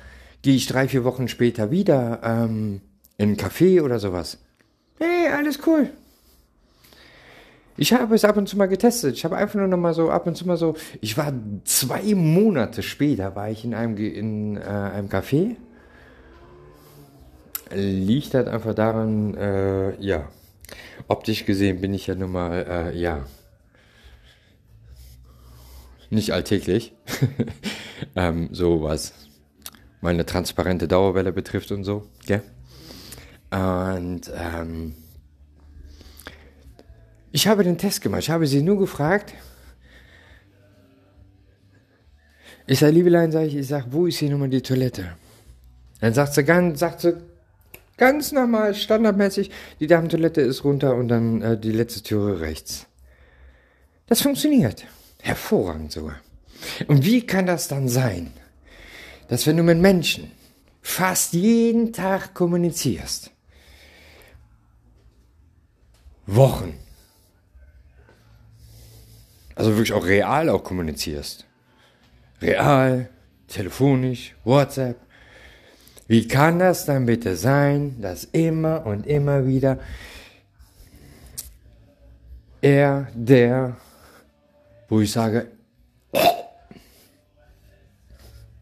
gehe 0.41 0.55
ich 0.55 0.65
drei, 0.65 0.87
vier 0.87 1.03
Wochen 1.03 1.27
später 1.27 1.69
wieder 1.69 2.21
ähm, 2.23 2.79
in 3.17 3.31
ein 3.31 3.35
Café 3.35 3.81
oder 3.81 3.99
sowas. 3.99 4.37
Hey, 4.97 5.27
alles 5.27 5.59
cool. 5.67 5.89
Ich 7.81 7.93
habe 7.93 8.13
es 8.13 8.23
ab 8.25 8.37
und 8.37 8.47
zu 8.47 8.59
mal 8.59 8.67
getestet. 8.67 9.15
Ich 9.15 9.25
habe 9.25 9.37
einfach 9.37 9.55
nur 9.55 9.67
noch 9.67 9.75
mal 9.75 9.95
so 9.95 10.11
ab 10.11 10.27
und 10.27 10.37
zu 10.37 10.45
mal 10.45 10.55
so. 10.55 10.75
Ich 11.01 11.17
war 11.17 11.33
zwei 11.63 12.13
Monate 12.13 12.83
später 12.83 13.35
war 13.35 13.49
ich 13.49 13.65
in 13.65 13.73
einem 13.73 13.97
in 13.97 14.57
äh, 14.57 14.59
einem 14.59 15.07
Café. 15.09 15.55
Liegt 17.71 18.35
halt 18.35 18.47
einfach 18.47 18.75
daran, 18.75 19.33
äh, 19.33 19.99
ja, 19.99 20.29
optisch 21.07 21.43
gesehen 21.45 21.81
bin 21.81 21.95
ich 21.95 22.05
ja 22.05 22.13
nun 22.13 22.31
mal, 22.31 22.91
äh, 22.93 22.95
ja, 22.95 23.25
nicht 26.11 26.33
alltäglich. 26.33 26.93
ähm, 28.15 28.49
so 28.51 28.83
was 28.83 29.11
meine 30.01 30.27
transparente 30.27 30.87
Dauerwelle 30.87 31.31
betrifft 31.31 31.71
und 31.71 31.83
so, 31.83 32.03
gell? 32.27 32.43
Und 33.49 34.31
ähm, 34.35 34.93
ich 37.41 37.47
habe 37.47 37.63
den 37.63 37.79
Test 37.79 38.01
gemacht. 38.01 38.21
Ich 38.21 38.29
habe 38.29 38.45
sie 38.45 38.61
nur 38.61 38.77
gefragt. 38.77 39.33
Ich 42.67 42.77
sage, 42.79 42.93
Liebelein, 42.93 43.31
sage 43.31 43.47
ich, 43.47 43.55
ich 43.55 43.67
sage, 43.67 43.87
wo 43.89 44.05
ist 44.05 44.19
hier 44.19 44.29
nochmal 44.29 44.49
die 44.49 44.61
Toilette? 44.61 45.13
Dann 46.01 46.13
sagt 46.13 46.35
sie 46.35 46.43
ganz, 46.43 46.79
sagt 46.79 47.01
sie 47.01 47.17
Ganz 47.97 48.31
normal, 48.31 48.73
standardmäßig. 48.73 49.51
Die 49.79 49.87
Damentoilette 49.87 50.41
ist 50.41 50.63
runter 50.63 50.95
und 50.95 51.07
dann 51.07 51.41
äh, 51.41 51.59
die 51.59 51.71
letzte 51.71 52.01
Türe 52.01 52.41
rechts. 52.41 52.87
Das 54.07 54.21
funktioniert. 54.21 54.85
Hervorragend 55.21 55.91
sogar. 55.91 56.15
Und 56.87 57.05
wie 57.05 57.25
kann 57.25 57.47
das 57.47 57.67
dann 57.67 57.87
sein, 57.87 58.33
dass 59.27 59.45
wenn 59.45 59.57
du 59.57 59.63
mit 59.63 59.79
Menschen 59.79 60.31
fast 60.81 61.33
jeden 61.33 61.91
Tag 61.91 62.33
kommunizierst, 62.33 63.31
Wochen, 66.27 66.80
also 69.55 69.71
wirklich 69.71 69.93
auch 69.93 70.05
real 70.05 70.49
auch 70.49 70.63
kommunizierst, 70.63 71.45
real, 72.41 73.09
telefonisch, 73.47 74.35
WhatsApp, 74.43 74.97
wie 76.07 76.27
kann 76.27 76.59
das 76.59 76.85
dann 76.85 77.05
bitte 77.05 77.35
sein, 77.35 78.01
dass 78.01 78.25
immer 78.25 78.85
und 78.85 79.07
immer 79.07 79.45
wieder 79.45 79.79
er, 82.61 83.07
der, 83.13 83.77
wo 84.87 85.01
ich 85.01 85.11
sage, 85.11 85.47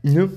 ja, 0.03 0.29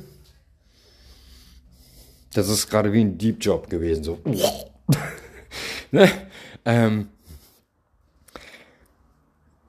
das 2.34 2.48
ist 2.48 2.68
gerade 2.68 2.92
wie 2.92 3.02
ein 3.02 3.18
Deep 3.18 3.44
Job 3.44 3.68
gewesen, 3.68 4.02
so. 4.02 4.18
ne? 5.90 6.10
ähm, 6.64 7.08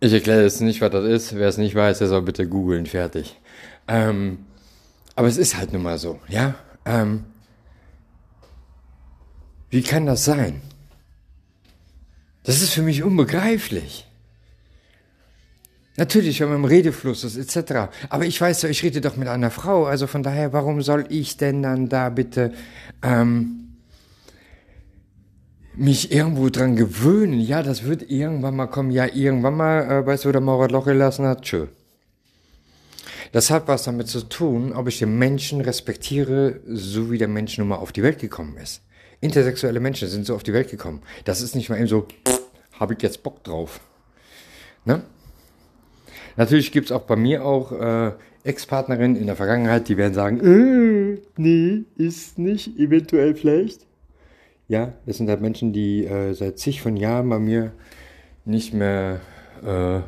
ich 0.03 0.13
erkläre 0.13 0.43
jetzt 0.43 0.62
nicht, 0.62 0.81
was 0.81 0.91
das 0.91 1.05
ist. 1.05 1.36
Wer 1.36 1.48
es 1.48 1.57
nicht 1.57 1.75
weiß, 1.75 2.00
der 2.00 2.07
soll 2.07 2.22
bitte 2.22 2.48
googeln, 2.48 2.86
fertig. 2.86 3.39
Ähm, 3.88 4.39
aber 5.15 5.27
es 5.27 5.38
ist 5.38 5.57
halt 5.57 5.72
nun 5.72 5.83
mal 5.83 5.98
so, 5.98 6.19
ja. 6.27 6.55
Ähm, 6.86 7.24
wie 9.69 9.81
kann 9.81 10.05
das 10.05 10.25
sein? 10.25 10.62
Das 12.43 12.62
ist 12.62 12.74
für 12.74 12.81
mich 12.81 13.03
unbegreiflich. 13.03 14.05
Natürlich, 15.95 16.41
wenn 16.41 16.50
man 16.50 16.57
im 16.57 16.65
Redefluss 16.65 17.24
ist, 17.24 17.38
etc. 17.38 17.93
Aber 18.10 18.25
ich 18.25 18.39
weiß 18.41 18.63
ja, 18.63 18.69
ich 18.69 18.83
rede 18.83 19.00
doch 19.00 19.15
mit 19.15 19.27
einer 19.27 19.51
Frau, 19.51 19.86
also 19.86 20.07
von 20.07 20.24
daher, 20.24 20.51
warum 20.51 20.81
soll 20.81 21.05
ich 21.10 21.38
denn 21.38 21.62
dann 21.62 21.88
da 21.88 22.10
bitte 22.10 22.51
ähm, 23.03 23.73
mich 25.75 26.12
irgendwo 26.12 26.50
dran 26.50 26.75
gewöhnen? 26.75 27.39
Ja, 27.39 27.63
das 27.63 27.84
wird 27.84 28.10
irgendwann 28.10 28.56
mal 28.56 28.68
kommen. 28.68 28.92
Ja, 28.92 29.06
irgendwann 29.06 29.56
mal, 29.56 29.82
äh, 29.89 30.06
weißt 30.06 30.24
du, 30.25 30.30
wo 30.30 30.32
der 30.32 30.42
Maurer 30.42 30.70
Loch 30.70 30.86
gelassen 30.86 31.25
hat? 31.25 31.44
Tschö. 31.44 31.68
Das 33.32 33.50
hat 33.50 33.68
was 33.68 33.84
damit 33.84 34.08
zu 34.08 34.22
tun, 34.22 34.74
ob 34.74 34.88
ich 34.88 35.00
den 35.00 35.18
Menschen 35.18 35.62
respektiere, 35.62 36.60
so 36.68 37.10
wie 37.10 37.18
der 37.18 37.27
Mensch 37.27 37.58
nun 37.58 37.68
mal 37.68 37.77
auf 37.77 37.92
die 37.92 38.03
Welt 38.03 38.20
gekommen 38.20 38.58
ist. 38.58 38.82
Intersexuelle 39.22 39.80
Menschen 39.80 40.08
sind 40.08 40.25
so 40.25 40.36
auf 40.36 40.44
die 40.44 40.53
Welt 40.53 40.70
gekommen. 40.70 41.01
Das 41.25 41.42
ist 41.42 41.56
nicht 41.56 41.70
mal 41.70 41.77
eben 41.77 41.88
so, 41.88 42.08
habe 42.80 42.94
ich 42.94 43.01
jetzt 43.01 43.24
Bock 43.24 43.44
drauf. 43.44 43.80
Ne? 44.86 45.01
Natürlich 46.36 46.72
gibt 46.72 46.88
es 46.88 46.92
auch 46.92 47.03
bei 47.03 47.15
mir 47.15 47.44
auch 47.44 47.72
äh, 47.72 48.12
Ex-Partnerinnen 48.44 49.15
in 49.15 49.27
der 49.27 49.36
Vergangenheit, 49.36 49.88
die 49.88 49.98
werden 49.98 50.13
sagen, 50.13 50.39
äh, 50.42 51.22
nee, 51.38 51.86
ist 51.96 52.38
nicht, 52.38 52.77
eventuell 52.77 53.36
vielleicht. 53.36 53.88
Ja, 54.67 54.93
das 55.05 55.17
sind 55.17 55.29
halt 55.29 55.41
Menschen, 55.41 55.74
die 55.74 56.05
äh, 56.05 56.34
seit 56.34 56.58
zig 56.58 56.82
von 56.82 56.96
Jahren 56.96 57.29
bei 57.29 57.39
mir 57.39 57.74
nicht 58.46 58.74
mehr 58.74 59.22
äh, 59.63 60.01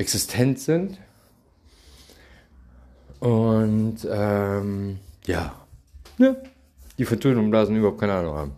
existent 0.00 0.58
sind. 0.58 0.98
Und 3.20 3.98
ähm, 4.10 4.98
ja, 5.24 5.54
ja, 6.18 6.36
die 6.98 7.04
von 7.04 7.50
Blasen 7.50 7.76
überhaupt 7.76 8.00
keine 8.00 8.14
Ahnung 8.14 8.34
haben. 8.34 8.52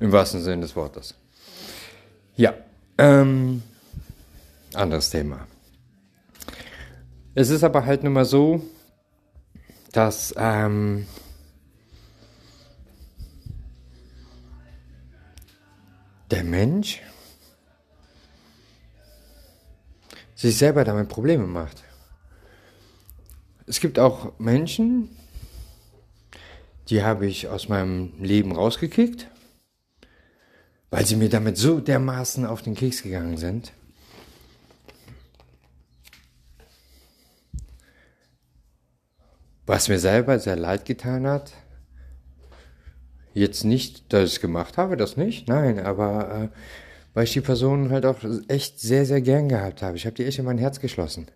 Im 0.00 0.12
wahrsten 0.12 0.40
Sinne 0.40 0.62
des 0.62 0.76
Wortes. 0.76 1.14
Ja, 2.36 2.54
ähm, 2.98 3.62
anderes 4.74 5.10
Thema. 5.10 5.46
Es 7.34 7.50
ist 7.50 7.64
aber 7.64 7.84
halt 7.84 8.04
nun 8.04 8.12
mal 8.12 8.24
so, 8.24 8.62
dass 9.92 10.34
ähm, 10.36 11.06
der 16.32 16.44
Mensch 16.44 17.02
sich 20.34 20.56
selber 20.56 20.82
damit 20.82 21.08
Probleme 21.08 21.46
macht. 21.46 21.84
Es 23.66 23.80
gibt 23.80 23.98
auch 23.98 24.38
Menschen, 24.38 25.10
die 26.88 27.04
habe 27.04 27.26
ich 27.26 27.48
aus 27.48 27.68
meinem 27.68 28.14
Leben 28.18 28.52
rausgekickt, 28.52 29.28
weil 30.90 31.04
sie 31.04 31.16
mir 31.16 31.28
damit 31.28 31.58
so 31.58 31.80
dermaßen 31.80 32.46
auf 32.46 32.62
den 32.62 32.74
Keks 32.74 33.02
gegangen 33.02 33.36
sind. 33.36 33.72
Was 39.66 39.88
mir 39.88 39.98
selber 39.98 40.38
sehr 40.38 40.56
leid 40.56 40.86
getan 40.86 41.26
hat, 41.26 41.52
jetzt 43.34 43.64
nicht, 43.64 44.12
dass 44.12 44.28
ich 44.28 44.34
es 44.36 44.40
gemacht 44.40 44.76
habe, 44.78 44.96
das 44.96 45.16
nicht, 45.16 45.48
nein, 45.48 45.78
aber 45.78 46.50
äh, 46.52 46.56
weil 47.14 47.24
ich 47.24 47.32
die 47.32 47.40
Person 47.40 47.90
halt 47.90 48.06
auch 48.06 48.18
echt 48.48 48.80
sehr, 48.80 49.04
sehr 49.04 49.20
gern 49.20 49.48
gehabt 49.48 49.82
habe. 49.82 49.96
Ich 49.96 50.06
habe 50.06 50.16
die 50.16 50.24
echt 50.24 50.38
in 50.38 50.44
mein 50.44 50.58
Herz 50.58 50.80
geschlossen. 50.80 51.26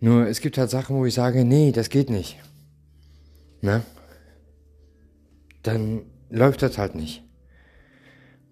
Nur 0.00 0.26
es 0.26 0.40
gibt 0.40 0.58
halt 0.58 0.70
Sachen, 0.70 0.96
wo 0.96 1.04
ich 1.04 1.14
sage, 1.14 1.44
nee, 1.44 1.72
das 1.72 1.90
geht 1.90 2.08
nicht. 2.08 2.38
Ne? 3.60 3.82
Dann 5.62 6.02
läuft 6.30 6.62
das 6.62 6.78
halt 6.78 6.94
nicht. 6.94 7.24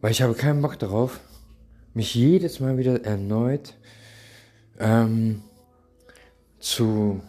Weil 0.00 0.11
ich 0.11 0.23
habe 0.23 0.35
keinen 0.35 0.61
Bock 0.61 0.78
darauf, 0.78 1.20
mich 1.94 2.14
jedes 2.14 2.61
Mal 2.61 2.76
wieder 2.76 3.04
erneut 3.04 3.75
ähm, 4.78 5.42
zu 6.58 7.23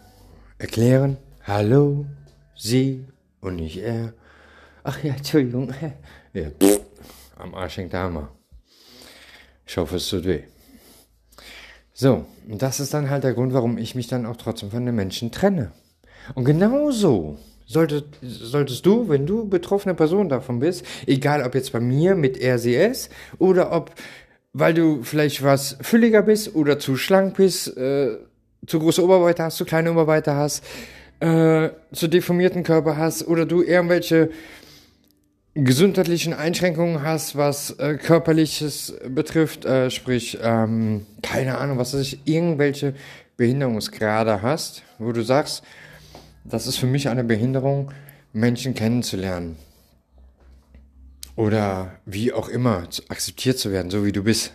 erklären, 0.58 1.16
hallo, 1.44 2.06
sie 2.54 3.06
und 3.40 3.56
nicht 3.56 3.78
er. 3.78 4.12
Ach 4.84 5.02
ja, 5.02 5.14
Entschuldigung. 5.14 5.72
Ja, 6.32 6.50
pff, 6.50 6.80
am 7.36 7.54
Arsch 7.54 7.78
hängt 7.78 7.92
der 7.92 8.00
Hammer. 8.00 8.28
Ich 9.66 9.76
hoffe, 9.76 9.96
es 9.96 10.08
tut 10.08 10.24
weh. 10.24 10.42
So, 11.92 12.26
und 12.48 12.62
das 12.62 12.80
ist 12.80 12.94
dann 12.94 13.10
halt 13.10 13.24
der 13.24 13.34
Grund, 13.34 13.52
warum 13.52 13.76
ich 13.76 13.94
mich 13.94 14.06
dann 14.06 14.24
auch 14.24 14.36
trotzdem 14.36 14.70
von 14.70 14.86
den 14.86 14.94
Menschen 14.94 15.32
trenne. 15.32 15.72
Und 16.34 16.44
genauso 16.44 17.38
solltest, 17.66 18.06
solltest 18.22 18.86
du, 18.86 19.08
wenn 19.08 19.26
du 19.26 19.48
betroffene 19.48 19.94
Person 19.94 20.28
davon 20.28 20.60
bist, 20.60 20.84
egal 21.06 21.42
ob 21.44 21.54
jetzt 21.54 21.72
bei 21.72 21.80
mir 21.80 22.14
mit 22.14 22.42
RCS 22.42 23.10
oder 23.38 23.72
ob, 23.72 23.92
weil 24.52 24.74
du 24.74 25.02
vielleicht 25.02 25.42
was 25.42 25.76
fülliger 25.80 26.22
bist 26.22 26.54
oder 26.54 26.78
zu 26.78 26.96
schlank 26.96 27.36
bist, 27.36 27.76
äh, 27.76 28.16
zu 28.66 28.78
große 28.78 29.02
Oberweite 29.02 29.44
hast, 29.44 29.56
zu 29.56 29.64
kleine 29.64 29.92
Oberweite 29.92 30.34
hast, 30.34 30.64
äh, 31.20 31.70
zu 31.92 32.08
deformierten 32.08 32.62
Körper 32.62 32.96
hast 32.96 33.26
oder 33.26 33.44
du 33.44 33.62
irgendwelche 33.62 34.30
gesundheitlichen 35.64 36.34
Einschränkungen 36.34 37.02
hast, 37.02 37.36
was 37.36 37.70
äh, 37.78 37.96
körperliches 37.96 38.94
betrifft, 39.08 39.64
äh, 39.64 39.90
sprich, 39.90 40.38
ähm, 40.42 41.06
keine 41.22 41.58
Ahnung, 41.58 41.78
was 41.78 41.94
weiß 41.94 42.00
ich, 42.00 42.20
irgendwelche 42.26 42.94
Behinderungsgrade 43.36 44.42
hast, 44.42 44.82
wo 44.98 45.12
du 45.12 45.22
sagst, 45.22 45.62
das 46.44 46.66
ist 46.66 46.76
für 46.76 46.86
mich 46.86 47.08
eine 47.08 47.24
Behinderung, 47.24 47.92
Menschen 48.32 48.74
kennenzulernen. 48.74 49.56
Oder 51.34 51.92
wie 52.04 52.32
auch 52.32 52.48
immer, 52.48 52.88
akzeptiert 53.08 53.58
zu 53.58 53.72
werden, 53.72 53.90
so 53.90 54.04
wie 54.04 54.12
du 54.12 54.24
bist. 54.24 54.52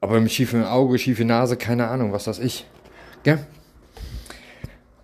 Aber 0.00 0.20
mit 0.20 0.32
schiefem 0.32 0.64
Auge, 0.64 0.98
schiefe 0.98 1.24
Nase, 1.24 1.56
keine 1.56 1.88
Ahnung, 1.88 2.12
was 2.12 2.24
das 2.24 2.38
ich. 2.38 2.66
Gell? 3.22 3.38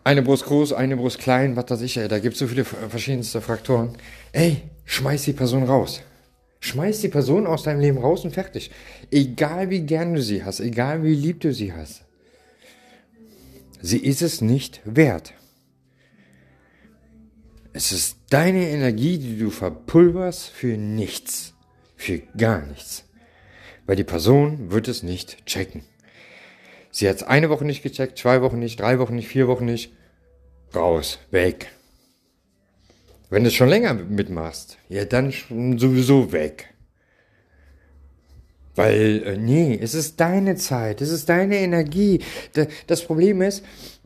Eine 0.04 0.22
Brust 0.22 0.44
groß, 0.46 0.72
eine 0.72 0.96
Brust 0.96 1.18
klein, 1.18 1.56
was 1.56 1.70
weiß 1.70 1.80
ich, 1.82 1.96
ey, 1.96 2.08
da 2.08 2.18
gibt 2.18 2.34
es 2.34 2.40
so 2.40 2.46
viele 2.46 2.64
verschiedenste 2.64 3.40
Fraktoren. 3.40 3.96
Ey, 4.32 4.62
schmeiß 4.92 5.24
die 5.24 5.32
Person 5.32 5.64
raus. 5.64 6.02
Schmeiß 6.60 7.00
die 7.00 7.08
Person 7.08 7.46
aus 7.46 7.64
deinem 7.64 7.80
Leben 7.80 7.98
raus 7.98 8.24
und 8.24 8.32
fertig. 8.32 8.70
Egal 9.10 9.70
wie 9.70 9.80
gern 9.80 10.14
du 10.14 10.22
sie 10.22 10.44
hast, 10.44 10.60
egal 10.60 11.02
wie 11.02 11.14
lieb 11.14 11.40
du 11.40 11.52
sie 11.52 11.72
hast. 11.72 12.04
Sie 13.80 13.98
ist 13.98 14.22
es 14.22 14.40
nicht 14.40 14.80
wert. 14.84 15.34
Es 17.72 17.90
ist 17.90 18.18
deine 18.30 18.68
Energie, 18.68 19.18
die 19.18 19.38
du 19.38 19.50
verpulverst 19.50 20.48
für 20.50 20.76
nichts. 20.76 21.54
Für 21.96 22.18
gar 22.36 22.64
nichts. 22.66 23.04
Weil 23.86 23.96
die 23.96 24.04
Person 24.04 24.70
wird 24.70 24.88
es 24.88 25.02
nicht 25.02 25.46
checken. 25.46 25.82
Sie 26.90 27.08
hat 27.08 27.16
es 27.16 27.22
eine 27.22 27.48
Woche 27.48 27.64
nicht 27.64 27.82
gecheckt, 27.82 28.18
zwei 28.18 28.42
Wochen 28.42 28.58
nicht, 28.58 28.78
drei 28.78 28.98
Wochen 28.98 29.14
nicht, 29.16 29.28
vier 29.28 29.48
Wochen 29.48 29.64
nicht. 29.64 29.92
Raus, 30.74 31.18
weg. 31.30 31.72
Wenn 33.32 33.44
du 33.44 33.50
schon 33.50 33.70
länger 33.70 33.94
mitmachst, 33.94 34.76
ja, 34.90 35.06
dann 35.06 35.32
sowieso 35.78 36.32
weg. 36.32 36.74
Weil, 38.74 39.22
äh, 39.24 39.36
nee, 39.38 39.78
es 39.80 39.94
ist 39.94 40.20
deine 40.20 40.56
Zeit, 40.56 41.00
es 41.00 41.08
ist 41.08 41.30
deine 41.30 41.56
Energie. 41.56 42.20
Das 42.86 43.02
Problem 43.02 43.40
ist, 43.40 43.64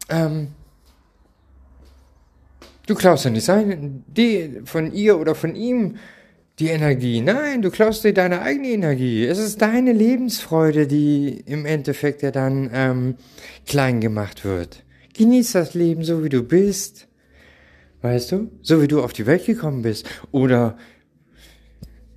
ähm, 0.08 0.52
Du 2.86 2.94
klaust 2.94 3.24
ja 3.24 3.32
nicht 3.32 3.44
seine, 3.44 3.76
die, 4.06 4.60
von 4.64 4.92
ihr 4.92 5.18
oder 5.18 5.34
von 5.34 5.56
ihm 5.56 5.96
die 6.60 6.68
Energie. 6.68 7.20
Nein, 7.20 7.60
du 7.60 7.70
klaust 7.72 8.04
dir 8.04 8.14
deine 8.14 8.42
eigene 8.42 8.68
Energie. 8.68 9.26
Es 9.26 9.38
ist 9.38 9.60
deine 9.60 9.92
Lebensfreude, 9.92 10.86
die 10.86 11.42
im 11.46 11.66
Endeffekt 11.66 12.22
ja 12.22 12.30
dann 12.30 12.70
ähm, 12.72 13.16
klein 13.66 14.00
gemacht 14.00 14.44
wird. 14.44 14.84
Genieß 15.14 15.50
das 15.50 15.74
Leben 15.74 16.04
so, 16.04 16.22
wie 16.22 16.28
du 16.28 16.44
bist. 16.44 17.05
Weißt 18.02 18.32
du? 18.32 18.50
So 18.62 18.82
wie 18.82 18.88
du 18.88 19.02
auf 19.02 19.12
die 19.12 19.26
Welt 19.26 19.46
gekommen 19.46 19.82
bist. 19.82 20.08
Oder 20.32 20.76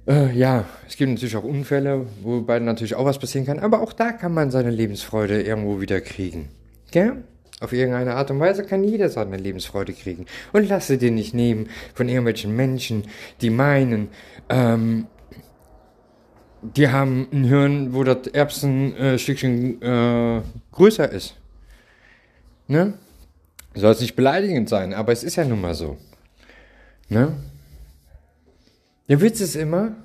äh, 0.08 0.32
ja, 0.36 0.66
es 0.88 0.98
gibt 0.98 1.12
natürlich 1.12 1.36
auch 1.36 1.44
Unfälle, 1.44 2.08
wobei 2.22 2.60
natürlich 2.60 2.96
auch 2.96 3.06
was 3.06 3.20
passieren 3.20 3.46
kann. 3.46 3.60
Aber 3.60 3.82
auch 3.82 3.94
da 3.94 4.12
kann 4.12 4.34
man 4.34 4.52
seine 4.52 4.72
Lebensfreude 4.72 5.42
irgendwo 5.42 5.82
wieder 5.82 6.02
kriegen. 6.02 6.50
Gell? 6.92 7.24
Auf 7.62 7.74
irgendeine 7.74 8.16
Art 8.16 8.32
und 8.32 8.40
Weise 8.40 8.64
kann 8.64 8.84
jeder 8.84 9.10
seine 9.10 9.38
Lebensfreude 9.38 9.94
kriegen. 9.94 10.26
Und 10.54 10.68
lasse 10.70 10.98
dir 10.98 11.12
nicht 11.12 11.34
nehmen 11.34 11.70
von 11.94 12.08
irgendwelchen 12.08 12.56
Menschen, 12.56 13.04
die 13.42 13.50
meinen, 13.50 14.08
ähm, 14.48 15.08
die 16.62 16.88
haben 16.88 17.28
ein 17.32 17.44
Hirn, 17.44 17.94
wo 17.94 18.04
das 18.04 18.28
Erbsenstückchen 18.28 19.82
äh, 19.82 20.42
größer 20.72 21.12
ist. 21.12 21.36
Ne? 22.68 22.94
Soll 23.76 23.92
es 23.92 24.02
nicht 24.02 24.16
beleidigend 24.16 24.70
sein, 24.70 24.94
aber 24.94 25.12
es 25.12 25.24
ist 25.24 25.36
ja 25.36 25.46
nun 25.46 25.62
mal 25.62 25.74
so. 25.74 25.98
Ne? 27.08 27.34
Der 29.08 29.22
Witz 29.22 29.42
ist 29.42 29.56
immer, 29.56 29.96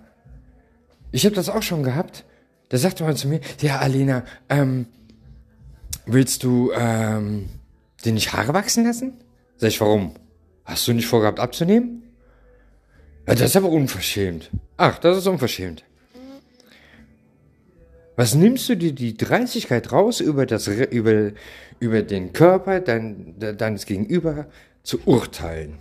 ich 1.12 1.24
habe 1.24 1.34
das 1.34 1.48
auch 1.48 1.62
schon 1.62 1.82
gehabt, 1.82 2.24
da 2.68 2.78
sagte 2.78 3.04
man 3.04 3.16
zu 3.16 3.28
mir, 3.28 3.40
ja, 3.60 3.78
Alena, 3.78 4.24
ähm, 4.48 4.86
willst 6.06 6.42
du 6.42 6.72
ähm, 6.74 7.48
dir 8.04 8.12
nicht 8.12 8.32
Haare 8.32 8.54
wachsen 8.54 8.84
lassen? 8.84 9.14
Sag 9.56 9.68
ich, 9.68 9.80
warum? 9.80 10.14
Hast 10.64 10.86
du 10.88 10.92
nicht 10.92 11.06
vorgehabt 11.06 11.40
abzunehmen? 11.40 12.02
Ja, 13.26 13.34
das 13.34 13.50
ist 13.50 13.56
aber 13.56 13.68
unverschämt. 13.68 14.50
Ach, 14.76 14.98
das 14.98 15.18
ist 15.18 15.26
unverschämt. 15.26 15.84
Was 18.16 18.34
nimmst 18.34 18.68
du 18.68 18.76
dir 18.76 18.92
die 18.92 19.16
Dreistigkeit 19.16 19.90
raus, 19.90 20.20
über, 20.20 20.46
das, 20.46 20.68
über, 20.68 21.32
über 21.80 22.02
den 22.02 22.32
Körper 22.32 22.80
dein, 22.80 23.38
deines 23.38 23.86
Gegenüber 23.86 24.46
zu 24.82 25.00
urteilen? 25.04 25.78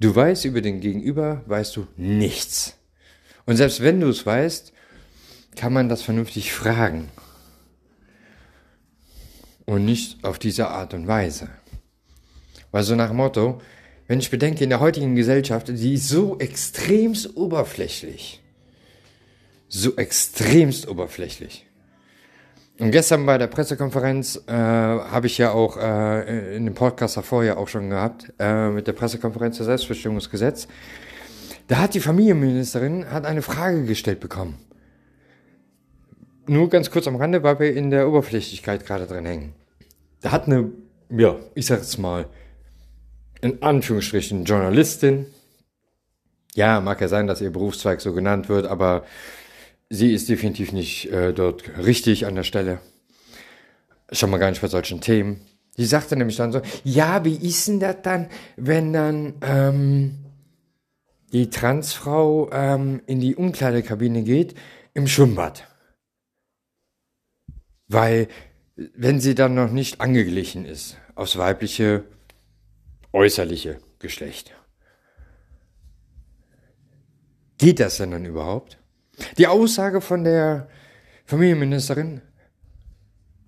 Du 0.00 0.14
weißt 0.14 0.44
über 0.46 0.60
den 0.60 0.80
Gegenüber, 0.80 1.42
weißt 1.46 1.76
du 1.76 1.86
nichts. 1.96 2.76
Und 3.46 3.56
selbst 3.56 3.82
wenn 3.82 4.00
du 4.00 4.08
es 4.08 4.24
weißt, 4.24 4.72
kann 5.56 5.72
man 5.72 5.88
das 5.88 6.02
vernünftig 6.02 6.52
fragen 6.52 7.10
und 9.66 9.84
nicht 9.84 10.24
auf 10.24 10.38
diese 10.38 10.68
Art 10.68 10.94
und 10.94 11.06
Weise. 11.06 11.48
Weil 12.70 12.82
so 12.82 12.94
nach 12.94 13.12
Motto, 13.12 13.60
wenn 14.08 14.18
ich 14.18 14.30
bedenke, 14.30 14.64
in 14.64 14.70
der 14.70 14.80
heutigen 14.80 15.14
Gesellschaft, 15.14 15.68
die 15.68 15.94
ist 15.94 16.08
so 16.08 16.38
extremst 16.38 17.36
oberflächlich. 17.36 18.43
So 19.74 19.96
extremst 19.96 20.88
oberflächlich. 20.88 21.66
Und 22.78 22.90
gestern 22.90 23.24
bei 23.26 23.38
der 23.38 23.46
Pressekonferenz 23.46 24.42
äh, 24.46 24.52
habe 24.52 25.26
ich 25.26 25.38
ja 25.38 25.52
auch 25.52 25.76
äh, 25.76 26.56
in 26.56 26.64
dem 26.64 26.74
Podcast 26.74 27.16
davor 27.16 27.44
ja 27.44 27.56
auch 27.56 27.68
schon 27.68 27.90
gehabt, 27.90 28.32
äh, 28.38 28.68
mit 28.70 28.86
der 28.86 28.92
Pressekonferenz 28.92 29.56
zur 29.56 29.66
Selbstbestimmungsgesetz. 29.66 30.68
Da 31.68 31.78
hat 31.78 31.94
die 31.94 32.00
Familienministerin 32.00 33.10
hat 33.10 33.24
eine 33.24 33.42
Frage 33.42 33.84
gestellt 33.84 34.20
bekommen 34.20 34.58
nur 36.46 36.68
ganz 36.68 36.90
kurz 36.90 37.06
am 37.06 37.16
Rande, 37.16 37.42
weil 37.42 37.58
wir 37.58 37.74
in 37.74 37.90
der 37.90 38.08
Oberflächlichkeit 38.08 38.86
gerade 38.86 39.06
drin 39.06 39.26
hängen. 39.26 39.54
Da 40.20 40.32
hat 40.32 40.46
eine, 40.46 40.70
ja, 41.10 41.36
ich 41.54 41.66
sag 41.66 41.78
jetzt 41.78 41.98
mal, 41.98 42.26
in 43.40 43.62
Anführungsstrichen 43.62 44.44
Journalistin, 44.44 45.26
ja, 46.54 46.80
mag 46.80 47.00
ja 47.00 47.08
sein, 47.08 47.26
dass 47.26 47.40
ihr 47.40 47.50
Berufszweig 47.50 48.00
so 48.00 48.12
genannt 48.12 48.48
wird, 48.48 48.66
aber 48.66 49.04
sie 49.90 50.12
ist 50.12 50.28
definitiv 50.28 50.72
nicht 50.72 51.10
äh, 51.10 51.32
dort 51.32 51.78
richtig 51.78 52.26
an 52.26 52.34
der 52.34 52.42
Stelle. 52.42 52.80
Schon 54.12 54.30
mal 54.30 54.38
gar 54.38 54.50
nicht 54.50 54.62
bei 54.62 54.68
solchen 54.68 55.00
Themen. 55.00 55.40
Die 55.76 55.86
sagte 55.86 56.16
nämlich 56.16 56.36
dann 56.36 56.52
so, 56.52 56.60
ja, 56.84 57.24
wie 57.24 57.34
ist 57.34 57.66
denn 57.66 57.80
das 57.80 57.96
dann, 58.02 58.28
wenn 58.56 58.92
dann 58.92 59.34
ähm, 59.42 60.24
die 61.32 61.50
Transfrau 61.50 62.50
ähm, 62.52 63.02
in 63.06 63.20
die 63.20 63.34
Umkleidekabine 63.34 64.22
geht 64.22 64.54
im 64.94 65.08
Schwimmbad? 65.08 65.66
Weil, 67.88 68.28
wenn 68.76 69.20
sie 69.20 69.34
dann 69.34 69.54
noch 69.54 69.70
nicht 69.70 70.00
angeglichen 70.00 70.64
ist 70.64 70.96
aufs 71.14 71.36
weibliche, 71.36 72.04
äußerliche 73.12 73.78
Geschlecht. 73.98 74.52
Geht 77.58 77.80
das 77.80 77.98
denn 77.98 78.10
dann 78.10 78.24
überhaupt? 78.24 78.78
Die 79.38 79.46
Aussage 79.46 80.00
von 80.00 80.24
der 80.24 80.68
Familienministerin, 81.26 82.20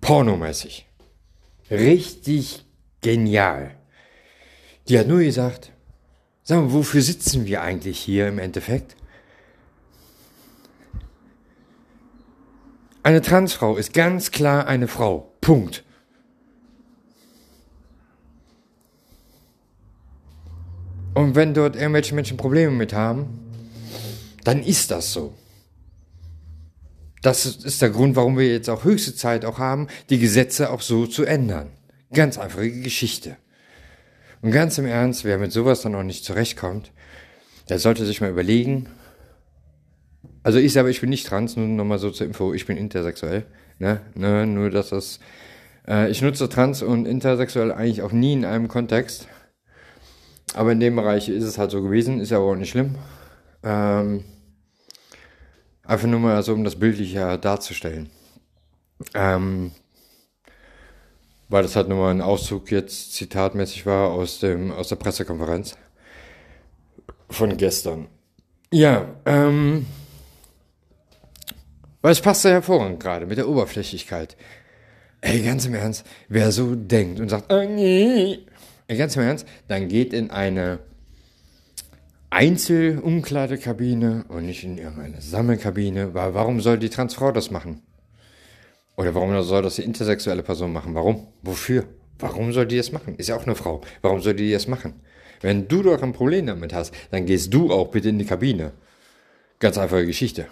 pornomäßig. 0.01 0.87
Richtig 1.69 2.65
genial. 3.01 3.75
Die 4.87 4.97
hat 4.97 5.07
nur 5.07 5.19
gesagt, 5.19 5.71
sag 6.43 6.61
mal, 6.61 6.73
wofür 6.73 7.01
sitzen 7.01 7.45
wir 7.45 7.61
eigentlich 7.61 7.99
hier 7.99 8.27
im 8.27 8.39
Endeffekt? 8.39 8.95
Eine 13.03 13.21
Transfrau 13.21 13.77
ist 13.77 13.93
ganz 13.93 14.31
klar 14.31 14.67
eine 14.67 14.87
Frau. 14.87 15.31
Punkt. 15.39 15.83
Und 21.13 21.35
wenn 21.35 21.53
dort 21.53 21.75
irgendwelche 21.75 22.13
Menschen 22.13 22.37
Probleme 22.37 22.71
mit 22.71 22.93
haben, 22.93 23.39
dann 24.43 24.61
ist 24.61 24.91
das 24.91 25.13
so. 25.13 25.33
Das 27.21 27.45
ist 27.45 27.81
der 27.81 27.89
Grund, 27.89 28.15
warum 28.15 28.37
wir 28.37 28.47
jetzt 28.47 28.69
auch 28.69 28.83
höchste 28.83 29.15
Zeit 29.15 29.43
auch 29.45 29.59
haben, 29.59 29.87
die 30.09 30.19
Gesetze 30.19 30.69
auch 30.69 30.81
so 30.81 31.07
zu 31.07 31.25
ändern. 31.25 31.71
Ganz 32.13 32.37
einfache 32.37 32.69
Geschichte. 32.69 33.37
Und 34.41 34.51
ganz 34.51 34.77
im 34.77 34.85
Ernst, 34.85 35.25
wer 35.25 35.37
mit 35.37 35.51
sowas 35.51 35.81
dann 35.81 35.95
auch 35.95 36.03
nicht 36.03 36.23
zurechtkommt, 36.23 36.91
der 37.69 37.79
sollte 37.79 38.05
sich 38.05 38.21
mal 38.21 38.29
überlegen, 38.29 38.87
also 40.43 40.59
ich 40.59 40.71
selber, 40.71 40.89
ich 40.89 41.01
bin 41.01 41.09
nicht 41.09 41.27
trans, 41.27 41.57
nur 41.57 41.67
nochmal 41.67 41.99
so 41.99 42.09
zur 42.09 42.25
Info, 42.25 42.53
ich 42.53 42.65
bin 42.65 42.77
intersexuell. 42.77 43.45
Ne? 43.79 43.99
Ne? 44.15 44.47
Nur 44.47 44.69
dass 44.69 44.89
das. 44.89 45.19
Äh, 45.85 46.09
ich 46.09 46.21
nutze 46.21 46.47
trans 46.47 46.81
und 46.81 47.05
intersexuell 47.05 47.71
eigentlich 47.71 48.01
auch 48.01 48.13
nie 48.13 48.31
in 48.31 48.45
einem 48.45 48.69
Kontext. 48.69 49.27
Aber 50.53 50.71
in 50.71 50.79
dem 50.79 50.95
Bereich 50.95 51.27
ist 51.27 51.43
es 51.43 51.57
halt 51.57 51.71
so 51.71 51.83
gewesen, 51.83 52.21
ist 52.21 52.29
ja 52.29 52.37
aber 52.37 52.51
auch 52.51 52.55
nicht 52.55 52.69
schlimm. 52.69 52.95
Ähm, 53.61 54.23
einfach 55.87 56.07
nur 56.07 56.19
mal 56.19 56.43
so, 56.43 56.53
um 56.53 56.63
das 56.63 56.75
bildlicher 56.75 57.37
darzustellen. 57.37 58.09
Ähm, 59.13 59.71
weil 61.49 61.63
das 61.63 61.75
halt 61.75 61.87
nur 61.87 61.97
mal 61.97 62.11
ein 62.11 62.21
Auszug 62.21 62.71
jetzt 62.71 63.13
zitatmäßig 63.13 63.85
war 63.85 64.09
aus 64.11 64.39
dem 64.39 64.71
aus 64.71 64.89
der 64.89 64.97
Pressekonferenz 64.97 65.77
von 67.29 67.55
gestern. 67.57 68.07
Ja, 68.71 69.07
ähm, 69.25 69.85
weil 72.01 72.11
es 72.11 72.21
passt 72.21 72.43
ja 72.43 72.51
hervorragend 72.51 72.99
gerade 72.99 73.25
mit 73.25 73.37
der 73.37 73.47
Oberflächlichkeit. 73.47 74.35
Ey, 75.21 75.41
ganz 75.41 75.65
im 75.65 75.73
Ernst, 75.73 76.05
wer 76.27 76.51
so 76.51 76.75
denkt 76.75 77.19
und 77.19 77.29
sagt, 77.29 77.51
äh, 77.51 77.65
nee. 77.65 78.39
Ey, 78.87 78.97
ganz 78.97 79.15
im 79.15 79.23
Ernst, 79.23 79.47
dann 79.67 79.87
geht 79.87 80.13
in 80.13 80.31
eine 80.31 80.79
Einzelumkleidekabine 82.29 84.25
und 84.27 84.45
nicht 84.45 84.63
in 84.63 84.77
irgendeine 84.77 85.21
Sammelkabine. 85.21 86.13
Weil 86.13 86.33
warum 86.33 86.59
soll 86.61 86.77
die 86.77 86.89
Transfrau 86.89 87.31
das 87.31 87.51
machen? 87.51 87.81
Oder 88.95 89.13
warum 89.15 89.41
soll 89.43 89.61
das 89.61 89.75
die 89.75 89.83
intersexuelle 89.83 90.43
Person 90.43 90.73
machen? 90.73 90.95
Warum? 90.95 91.27
Wofür? 91.41 91.85
Warum 92.19 92.51
soll 92.51 92.65
die 92.65 92.77
das 92.77 92.91
machen? 92.91 93.15
Ist 93.15 93.29
ja 93.29 93.35
auch 93.35 93.43
eine 93.43 93.55
Frau. 93.55 93.81
Warum 94.01 94.21
soll 94.21 94.33
die 94.33 94.51
das 94.51 94.67
machen? 94.67 94.93
Wenn 95.41 95.67
du 95.67 95.83
doch 95.83 96.01
ein 96.01 96.13
Problem 96.13 96.47
damit 96.47 96.73
hast, 96.73 96.93
dann 97.11 97.25
gehst 97.25 97.53
du 97.53 97.71
auch 97.71 97.89
bitte 97.89 98.09
in 98.09 98.19
die 98.19 98.25
Kabine. 98.25 98.71
Ganz 99.59 99.77
einfache 99.77 100.05
Geschichte. 100.05 100.47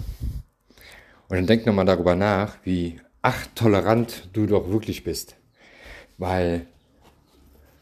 Und 1.28 1.38
dann 1.38 1.48
denk 1.48 1.66
nochmal 1.66 1.86
darüber 1.86 2.16
nach, 2.16 2.58
wie 2.64 3.00
ach 3.24 3.48
tolerant 3.56 4.30
du 4.34 4.46
doch 4.46 4.70
wirklich 4.70 5.04
bist. 5.04 5.36
Weil 6.20 6.68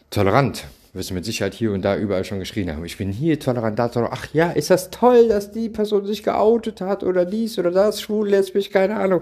tolerant 0.10 0.66
wirst 0.94 1.10
du 1.10 1.16
mit 1.16 1.26
Sicherheit 1.26 1.56
hier 1.56 1.72
und 1.72 1.82
da 1.82 1.98
überall 1.98 2.24
schon 2.24 2.40
geschrien 2.40 2.72
haben. 2.72 2.86
Ich 2.86 2.98
bin 2.98 3.12
hier 3.12 3.40
tolerant, 3.40 3.78
da 3.80 3.90
tolerant. 3.90 4.16
Ach 4.16 4.28
ja, 4.34 4.52
ist 4.52 4.70
das 4.70 4.92
toll, 4.92 5.28
dass 5.28 5.52
die 5.52 5.70
Person 5.70 6.06
sich 6.06 6.24
geoutet 6.24 6.82
hat 6.82 7.04
oder 7.04 7.26
dies 7.26 7.58
oder 7.58 7.72
das, 7.72 8.02
schwul, 8.02 8.30
lesbisch, 8.30 8.70
keine 8.70 8.98
Ahnung. 8.98 9.22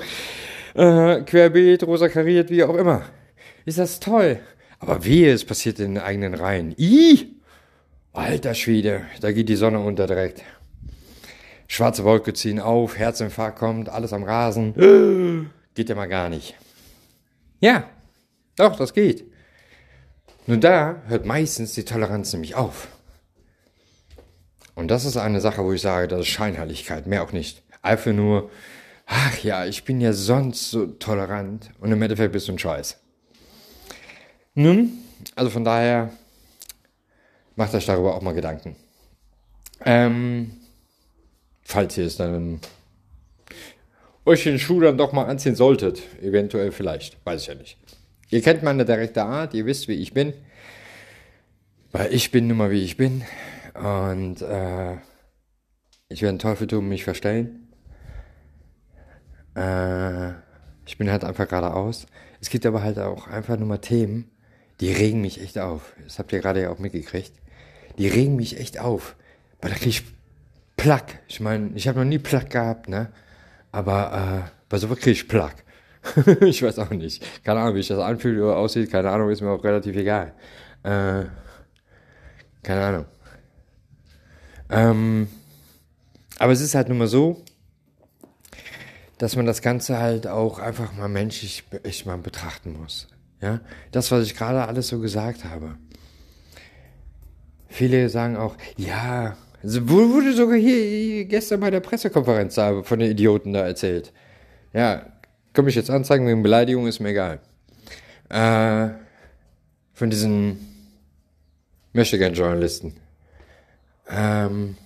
Äh, 0.75 1.21
querbeet, 1.21 1.83
rosa 1.83 2.09
kariert, 2.09 2.49
wie 2.49 2.63
auch 2.63 2.75
immer. 2.75 3.03
Ist 3.65 3.77
das 3.77 3.99
toll. 3.99 4.39
Aber 4.79 5.05
wehe, 5.05 5.31
es 5.31 5.45
passiert 5.45 5.79
in 5.79 5.95
den 5.95 6.03
eigenen 6.03 6.33
Reihen. 6.33 6.75
I! 6.77 7.35
Alter 8.13 8.53
Schwede, 8.53 9.03
da 9.21 9.31
geht 9.31 9.47
die 9.47 9.55
Sonne 9.55 9.79
unter 9.79 10.07
direkt. 10.07 10.43
Schwarze 11.67 12.03
Wolke 12.03 12.33
ziehen 12.33 12.59
auf, 12.59 12.97
Herzinfarkt 12.97 13.57
kommt, 13.57 13.87
alles 13.87 14.11
am 14.11 14.23
Rasen. 14.23 15.49
Geht 15.73 15.87
ja 15.87 15.95
mal 15.95 16.09
gar 16.09 16.27
nicht. 16.27 16.55
Ja, 17.61 17.85
doch, 18.57 18.75
das 18.75 18.93
geht. 18.93 19.30
Nur 20.51 20.59
da 20.59 21.01
hört 21.07 21.25
meistens 21.25 21.75
die 21.75 21.85
Toleranz 21.85 22.33
nämlich 22.33 22.55
auf. 22.55 22.89
Und 24.75 24.89
das 24.91 25.05
ist 25.05 25.15
eine 25.15 25.39
Sache, 25.39 25.63
wo 25.63 25.71
ich 25.71 25.79
sage, 25.79 26.09
das 26.09 26.19
ist 26.19 26.27
Scheinheiligkeit, 26.27 27.07
mehr 27.07 27.23
auch 27.23 27.31
nicht. 27.31 27.63
Einfach 27.81 28.11
nur, 28.11 28.51
ach 29.05 29.41
ja, 29.45 29.65
ich 29.65 29.85
bin 29.85 30.01
ja 30.01 30.11
sonst 30.11 30.69
so 30.69 30.87
tolerant 30.87 31.71
und 31.79 31.93
im 31.93 32.01
Endeffekt 32.01 32.33
bist 32.33 32.49
du 32.49 32.51
ein 32.51 32.59
Scheiß. 32.59 32.99
Nun, 34.53 34.91
also 35.35 35.49
von 35.49 35.63
daher, 35.63 36.11
macht 37.55 37.73
euch 37.73 37.85
darüber 37.85 38.13
auch 38.13 38.21
mal 38.21 38.33
Gedanken. 38.33 38.75
Ähm, 39.85 40.57
falls 41.63 41.97
ihr 41.97 42.07
es 42.07 42.17
dann 42.17 42.59
euch 44.25 44.43
den 44.43 44.59
Schuh 44.59 44.81
dann 44.81 44.97
doch 44.97 45.13
mal 45.13 45.27
anziehen 45.27 45.55
solltet, 45.55 46.01
eventuell 46.21 46.73
vielleicht, 46.73 47.25
weiß 47.25 47.41
ich 47.43 47.47
ja 47.47 47.55
nicht. 47.55 47.77
Ihr 48.31 48.41
kennt 48.41 48.63
meine 48.63 48.85
direkte 48.85 49.23
Art, 49.23 49.53
ihr 49.53 49.65
wisst, 49.65 49.89
wie 49.89 49.93
ich 49.95 50.13
bin, 50.13 50.33
weil 51.91 52.13
ich 52.13 52.31
bin 52.31 52.47
nun 52.47 52.57
mal, 52.57 52.71
wie 52.71 52.81
ich 52.81 52.95
bin 52.95 53.23
und 53.73 54.41
äh, 54.41 54.93
ich 56.07 56.21
werde 56.21 56.29
einen 56.29 56.39
Teufel 56.39 56.65
tun, 56.65 56.87
mich 56.87 57.03
verstellen. 57.03 57.67
Äh, 59.53 60.29
ich 60.85 60.97
bin 60.97 61.11
halt 61.11 61.25
einfach 61.25 61.45
geradeaus. 61.45 62.05
Es 62.39 62.49
gibt 62.49 62.65
aber 62.65 62.83
halt 62.83 62.99
auch 62.99 63.27
einfach 63.27 63.57
nur 63.57 63.67
mal 63.67 63.79
Themen, 63.79 64.31
die 64.79 64.93
regen 64.93 65.19
mich 65.19 65.41
echt 65.41 65.59
auf. 65.59 65.93
Das 66.05 66.17
habt 66.17 66.31
ihr 66.31 66.39
gerade 66.39 66.61
ja 66.61 66.69
auch 66.69 66.79
mitgekriegt. 66.79 67.33
Die 67.97 68.07
regen 68.07 68.37
mich 68.37 68.57
echt 68.57 68.79
auf. 68.79 69.17
Weil 69.59 69.71
da 69.71 69.75
krieg 69.75 69.87
ich 69.89 70.03
Plack. 70.77 71.19
Ich 71.27 71.41
meine, 71.41 71.71
ich 71.75 71.89
habe 71.89 71.99
noch 71.99 72.05
nie 72.05 72.17
Plack 72.17 72.49
gehabt, 72.49 72.87
ne? 72.87 73.11
Aber 73.73 74.45
äh, 74.47 74.51
bei 74.69 74.77
sowas 74.77 74.99
krieg 74.99 75.11
ich 75.11 75.27
Plack. 75.27 75.65
ich 76.41 76.63
weiß 76.63 76.79
auch 76.79 76.89
nicht. 76.89 77.23
Keine 77.43 77.59
Ahnung, 77.59 77.75
wie 77.75 77.79
ich 77.79 77.87
das 77.87 77.99
anfühlt 77.99 78.39
oder 78.39 78.57
aussieht. 78.57 78.91
Keine 78.91 79.09
Ahnung, 79.09 79.29
ist 79.29 79.41
mir 79.41 79.51
auch 79.51 79.63
relativ 79.63 79.95
egal. 79.95 80.33
Äh, 80.83 81.25
keine 82.63 82.83
Ahnung. 82.83 83.05
Ähm, 84.69 85.27
aber 86.39 86.53
es 86.53 86.61
ist 86.61 86.75
halt 86.75 86.89
nun 86.89 86.97
mal 86.97 87.07
so, 87.07 87.43
dass 89.17 89.35
man 89.35 89.45
das 89.45 89.61
Ganze 89.61 89.99
halt 89.99 90.25
auch 90.27 90.57
einfach 90.59 90.93
mal 90.93 91.09
menschlich 91.09 91.63
echt 91.83 92.05
mal 92.05 92.17
betrachten 92.17 92.77
muss. 92.79 93.07
Ja, 93.41 93.59
das, 93.91 94.11
was 94.11 94.25
ich 94.25 94.35
gerade 94.35 94.67
alles 94.67 94.87
so 94.87 94.99
gesagt 94.99 95.45
habe. 95.45 95.75
Viele 97.67 98.09
sagen 98.09 98.37
auch, 98.37 98.55
ja, 98.77 99.37
wurde 99.63 100.33
sogar 100.33 100.57
hier 100.57 101.25
gestern 101.25 101.59
bei 101.59 101.71
der 101.71 101.79
Pressekonferenz 101.79 102.55
von 102.55 102.99
den 102.99 103.11
Idioten 103.11 103.53
da 103.53 103.65
erzählt. 103.65 104.11
Ja, 104.73 105.05
kann 105.53 105.65
mich 105.65 105.75
jetzt 105.75 105.89
anzeigen 105.89 106.27
wegen 106.27 106.43
Beleidigung, 106.43 106.87
ist 106.87 106.99
mir 106.99 107.09
egal. 107.09 107.39
Äh, 108.29 108.93
von 109.93 110.09
diesen 110.09 110.57
Möchtegern-Journalisten. 111.93 112.93
Ähm, 114.09 114.77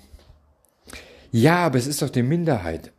ja, 1.31 1.57
aber 1.57 1.77
es 1.77 1.87
ist 1.87 2.01
doch 2.01 2.09
die 2.09 2.23
Minderheit. 2.23 2.91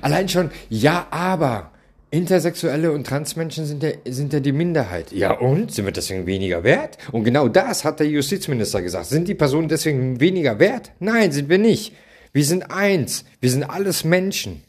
Allein 0.00 0.28
schon, 0.28 0.50
ja, 0.70 1.06
aber 1.10 1.72
Intersexuelle 2.10 2.92
und 2.92 3.06
Transmenschen 3.06 3.66
sind 3.66 3.82
ja, 3.82 3.90
sind 4.06 4.32
ja 4.32 4.40
die 4.40 4.52
Minderheit. 4.52 5.10
Ja, 5.10 5.32
und? 5.32 5.72
Sind 5.72 5.84
wir 5.84 5.92
deswegen 5.92 6.26
weniger 6.26 6.62
wert? 6.62 6.96
Und 7.10 7.24
genau 7.24 7.48
das 7.48 7.84
hat 7.84 7.98
der 7.98 8.06
Justizminister 8.06 8.82
gesagt. 8.82 9.06
Sind 9.06 9.26
die 9.26 9.34
Personen 9.34 9.68
deswegen 9.68 10.20
weniger 10.20 10.58
wert? 10.60 10.92
Nein, 11.00 11.32
sind 11.32 11.48
wir 11.48 11.58
nicht. 11.58 11.92
Wir 12.32 12.44
sind 12.44 12.70
eins. 12.70 13.24
Wir 13.40 13.50
sind 13.50 13.64
alles 13.64 14.04
Menschen. 14.04 14.62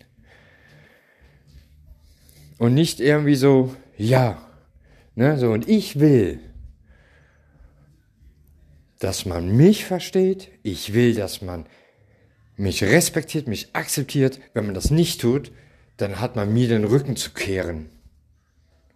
Und 2.57 2.73
nicht 2.73 2.99
irgendwie 2.99 3.35
so, 3.35 3.75
ja, 3.97 4.37
ne, 5.15 5.37
so, 5.37 5.51
und 5.51 5.67
ich 5.67 5.99
will, 5.99 6.39
dass 8.99 9.25
man 9.25 9.55
mich 9.55 9.85
versteht. 9.85 10.49
Ich 10.63 10.93
will, 10.93 11.15
dass 11.15 11.41
man 11.41 11.65
mich 12.57 12.83
respektiert, 12.83 13.47
mich 13.47 13.75
akzeptiert. 13.75 14.39
Wenn 14.53 14.65
man 14.65 14.75
das 14.75 14.89
nicht 14.89 15.21
tut, 15.21 15.51
dann 15.97 16.19
hat 16.19 16.35
man 16.35 16.53
mir 16.53 16.67
den 16.67 16.85
Rücken 16.85 17.15
zu 17.15 17.31
kehren. 17.31 17.89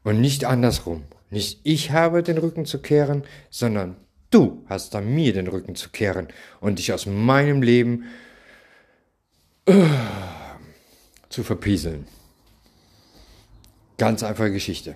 Und 0.03 0.21
nicht 0.21 0.45
andersrum. 0.45 1.03
Nicht 1.29 1.59
ich 1.63 1.91
habe 1.91 2.23
den 2.23 2.37
Rücken 2.37 2.65
zu 2.65 2.81
kehren, 2.81 3.23
sondern 3.49 3.97
du 4.31 4.65
hast 4.67 4.93
dann 4.93 5.13
mir 5.13 5.33
den 5.33 5.47
Rücken 5.47 5.75
zu 5.75 5.89
kehren 5.89 6.27
und 6.59 6.79
dich 6.79 6.93
aus 6.93 7.05
meinem 7.05 7.61
Leben 7.61 8.05
uh, 9.69 9.85
zu 11.29 11.43
verpieseln. 11.43 12.07
Ganz 13.99 14.23
einfache 14.23 14.51
Geschichte. 14.53 14.95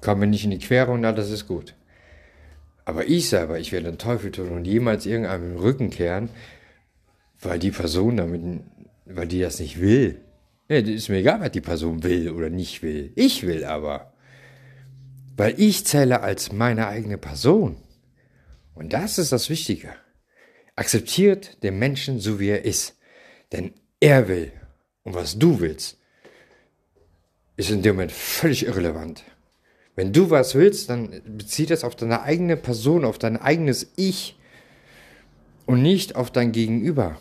Kommen 0.00 0.20
wir 0.20 0.28
nicht 0.28 0.44
in 0.44 0.52
die 0.52 0.58
Querung, 0.58 1.00
na, 1.00 1.12
das 1.12 1.28
ist 1.28 1.48
gut. 1.48 1.74
Aber 2.84 3.06
ich 3.08 3.28
selber, 3.28 3.58
ich 3.58 3.72
werde 3.72 3.90
den 3.90 3.98
Teufel 3.98 4.30
tun 4.30 4.50
und 4.50 4.64
jemals 4.64 5.06
irgendeinem 5.06 5.54
den 5.54 5.58
Rücken 5.58 5.90
kehren, 5.90 6.30
weil 7.40 7.58
die 7.58 7.72
Person 7.72 8.16
damit, 8.16 8.62
weil 9.04 9.26
die 9.26 9.40
das 9.40 9.58
nicht 9.58 9.80
will. 9.80 10.20
Das 10.68 10.84
ist 10.84 11.08
mir 11.08 11.16
egal, 11.16 11.40
was 11.40 11.50
die 11.50 11.60
Person 11.60 12.04
will 12.04 12.30
oder 12.30 12.48
nicht 12.48 12.80
will. 12.82 13.12
Ich 13.16 13.44
will 13.44 13.64
aber. 13.64 14.12
Weil 15.36 15.58
ich 15.58 15.84
zähle 15.84 16.20
als 16.20 16.52
meine 16.52 16.86
eigene 16.86 17.18
Person. 17.18 17.76
Und 18.74 18.92
das 18.92 19.18
ist 19.18 19.32
das 19.32 19.50
Wichtige. 19.50 19.90
Akzeptiert 20.76 21.62
den 21.64 21.80
Menschen 21.80 22.20
so, 22.20 22.38
wie 22.38 22.50
er 22.50 22.64
ist. 22.64 22.96
Denn 23.52 23.72
er 23.98 24.28
will. 24.28 24.52
Und 25.02 25.14
was 25.14 25.38
du 25.38 25.58
willst, 25.58 25.97
ist 27.58 27.70
in 27.70 27.82
dem 27.82 27.96
Moment 27.96 28.12
völlig 28.12 28.64
irrelevant. 28.66 29.24
Wenn 29.96 30.12
du 30.12 30.30
was 30.30 30.54
willst, 30.54 30.88
dann 30.88 31.20
bezieht 31.26 31.70
das 31.70 31.82
auf 31.82 31.96
deine 31.96 32.22
eigene 32.22 32.56
Person, 32.56 33.04
auf 33.04 33.18
dein 33.18 33.36
eigenes 33.36 33.92
Ich 33.96 34.38
und 35.66 35.82
nicht 35.82 36.14
auf 36.14 36.30
dein 36.30 36.52
Gegenüber. 36.52 37.18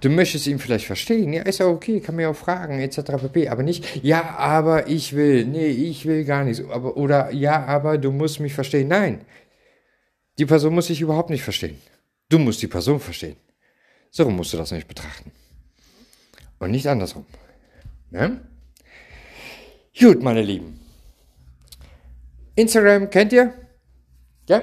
Du 0.00 0.08
möchtest 0.08 0.48
ihn 0.48 0.58
vielleicht 0.58 0.86
verstehen, 0.86 1.32
ja, 1.32 1.42
ist 1.42 1.60
ja 1.60 1.66
okay, 1.66 2.00
kann 2.00 2.16
mir 2.16 2.28
auch 2.28 2.36
fragen, 2.36 2.80
etc. 2.80 3.22
pp. 3.22 3.48
Aber 3.48 3.62
nicht, 3.62 4.02
ja, 4.02 4.36
aber 4.36 4.88
ich 4.88 5.14
will, 5.14 5.44
nee, 5.44 5.68
ich 5.68 6.06
will 6.06 6.24
gar 6.24 6.42
nichts. 6.42 6.64
Aber, 6.68 6.96
oder, 6.96 7.30
ja, 7.32 7.64
aber 7.66 7.98
du 7.98 8.10
musst 8.10 8.40
mich 8.40 8.54
verstehen. 8.54 8.88
Nein, 8.88 9.24
die 10.38 10.46
Person 10.46 10.74
muss 10.74 10.88
sich 10.88 11.00
überhaupt 11.00 11.30
nicht 11.30 11.44
verstehen. 11.44 11.78
Du 12.28 12.38
musst 12.38 12.62
die 12.62 12.66
Person 12.66 12.98
verstehen. 12.98 13.36
So 14.10 14.28
musst 14.28 14.52
du 14.52 14.56
das 14.56 14.72
nicht 14.72 14.88
betrachten. 14.88 15.30
Und 16.58 16.72
nicht 16.72 16.88
andersrum. 16.88 17.26
Ne? 18.10 18.40
Gut, 19.98 20.22
meine 20.22 20.42
Lieben. 20.42 20.80
Instagram 22.56 23.10
kennt 23.10 23.32
ihr? 23.32 23.54
Ja? 24.48 24.62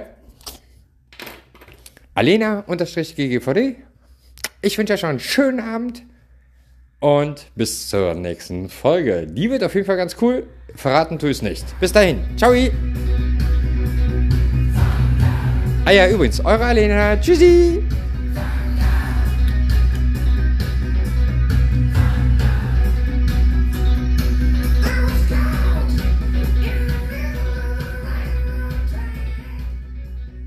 Alena-GGVD 2.14 3.76
ich 4.62 4.78
wünsche 4.78 4.94
euch 4.94 5.00
schon 5.00 5.10
einen 5.12 5.20
schönen 5.20 5.60
Abend 5.60 6.04
und 7.00 7.48
bis 7.56 7.90
zur 7.90 8.16
nächsten 8.16 8.70
Folge. 8.70 9.28
Die 9.28 9.50
wird 9.50 9.64
auf 9.64 9.76
jeden 9.76 9.86
Fall 9.86 9.98
ganz 9.98 10.18
cool. 10.22 10.48
Verraten 10.76 11.20
tue 11.20 11.30
ich 11.30 11.38
es 11.38 11.42
nicht. 11.42 11.80
Bis 11.80 11.92
dahin. 11.92 12.20
Ciao. 12.36 12.54
Ah 15.86 15.92
ja, 15.92 16.10
übrigens, 16.10 16.44
eure 16.44 16.66
Alena. 16.66 17.16
Tschüssi. 17.18 17.87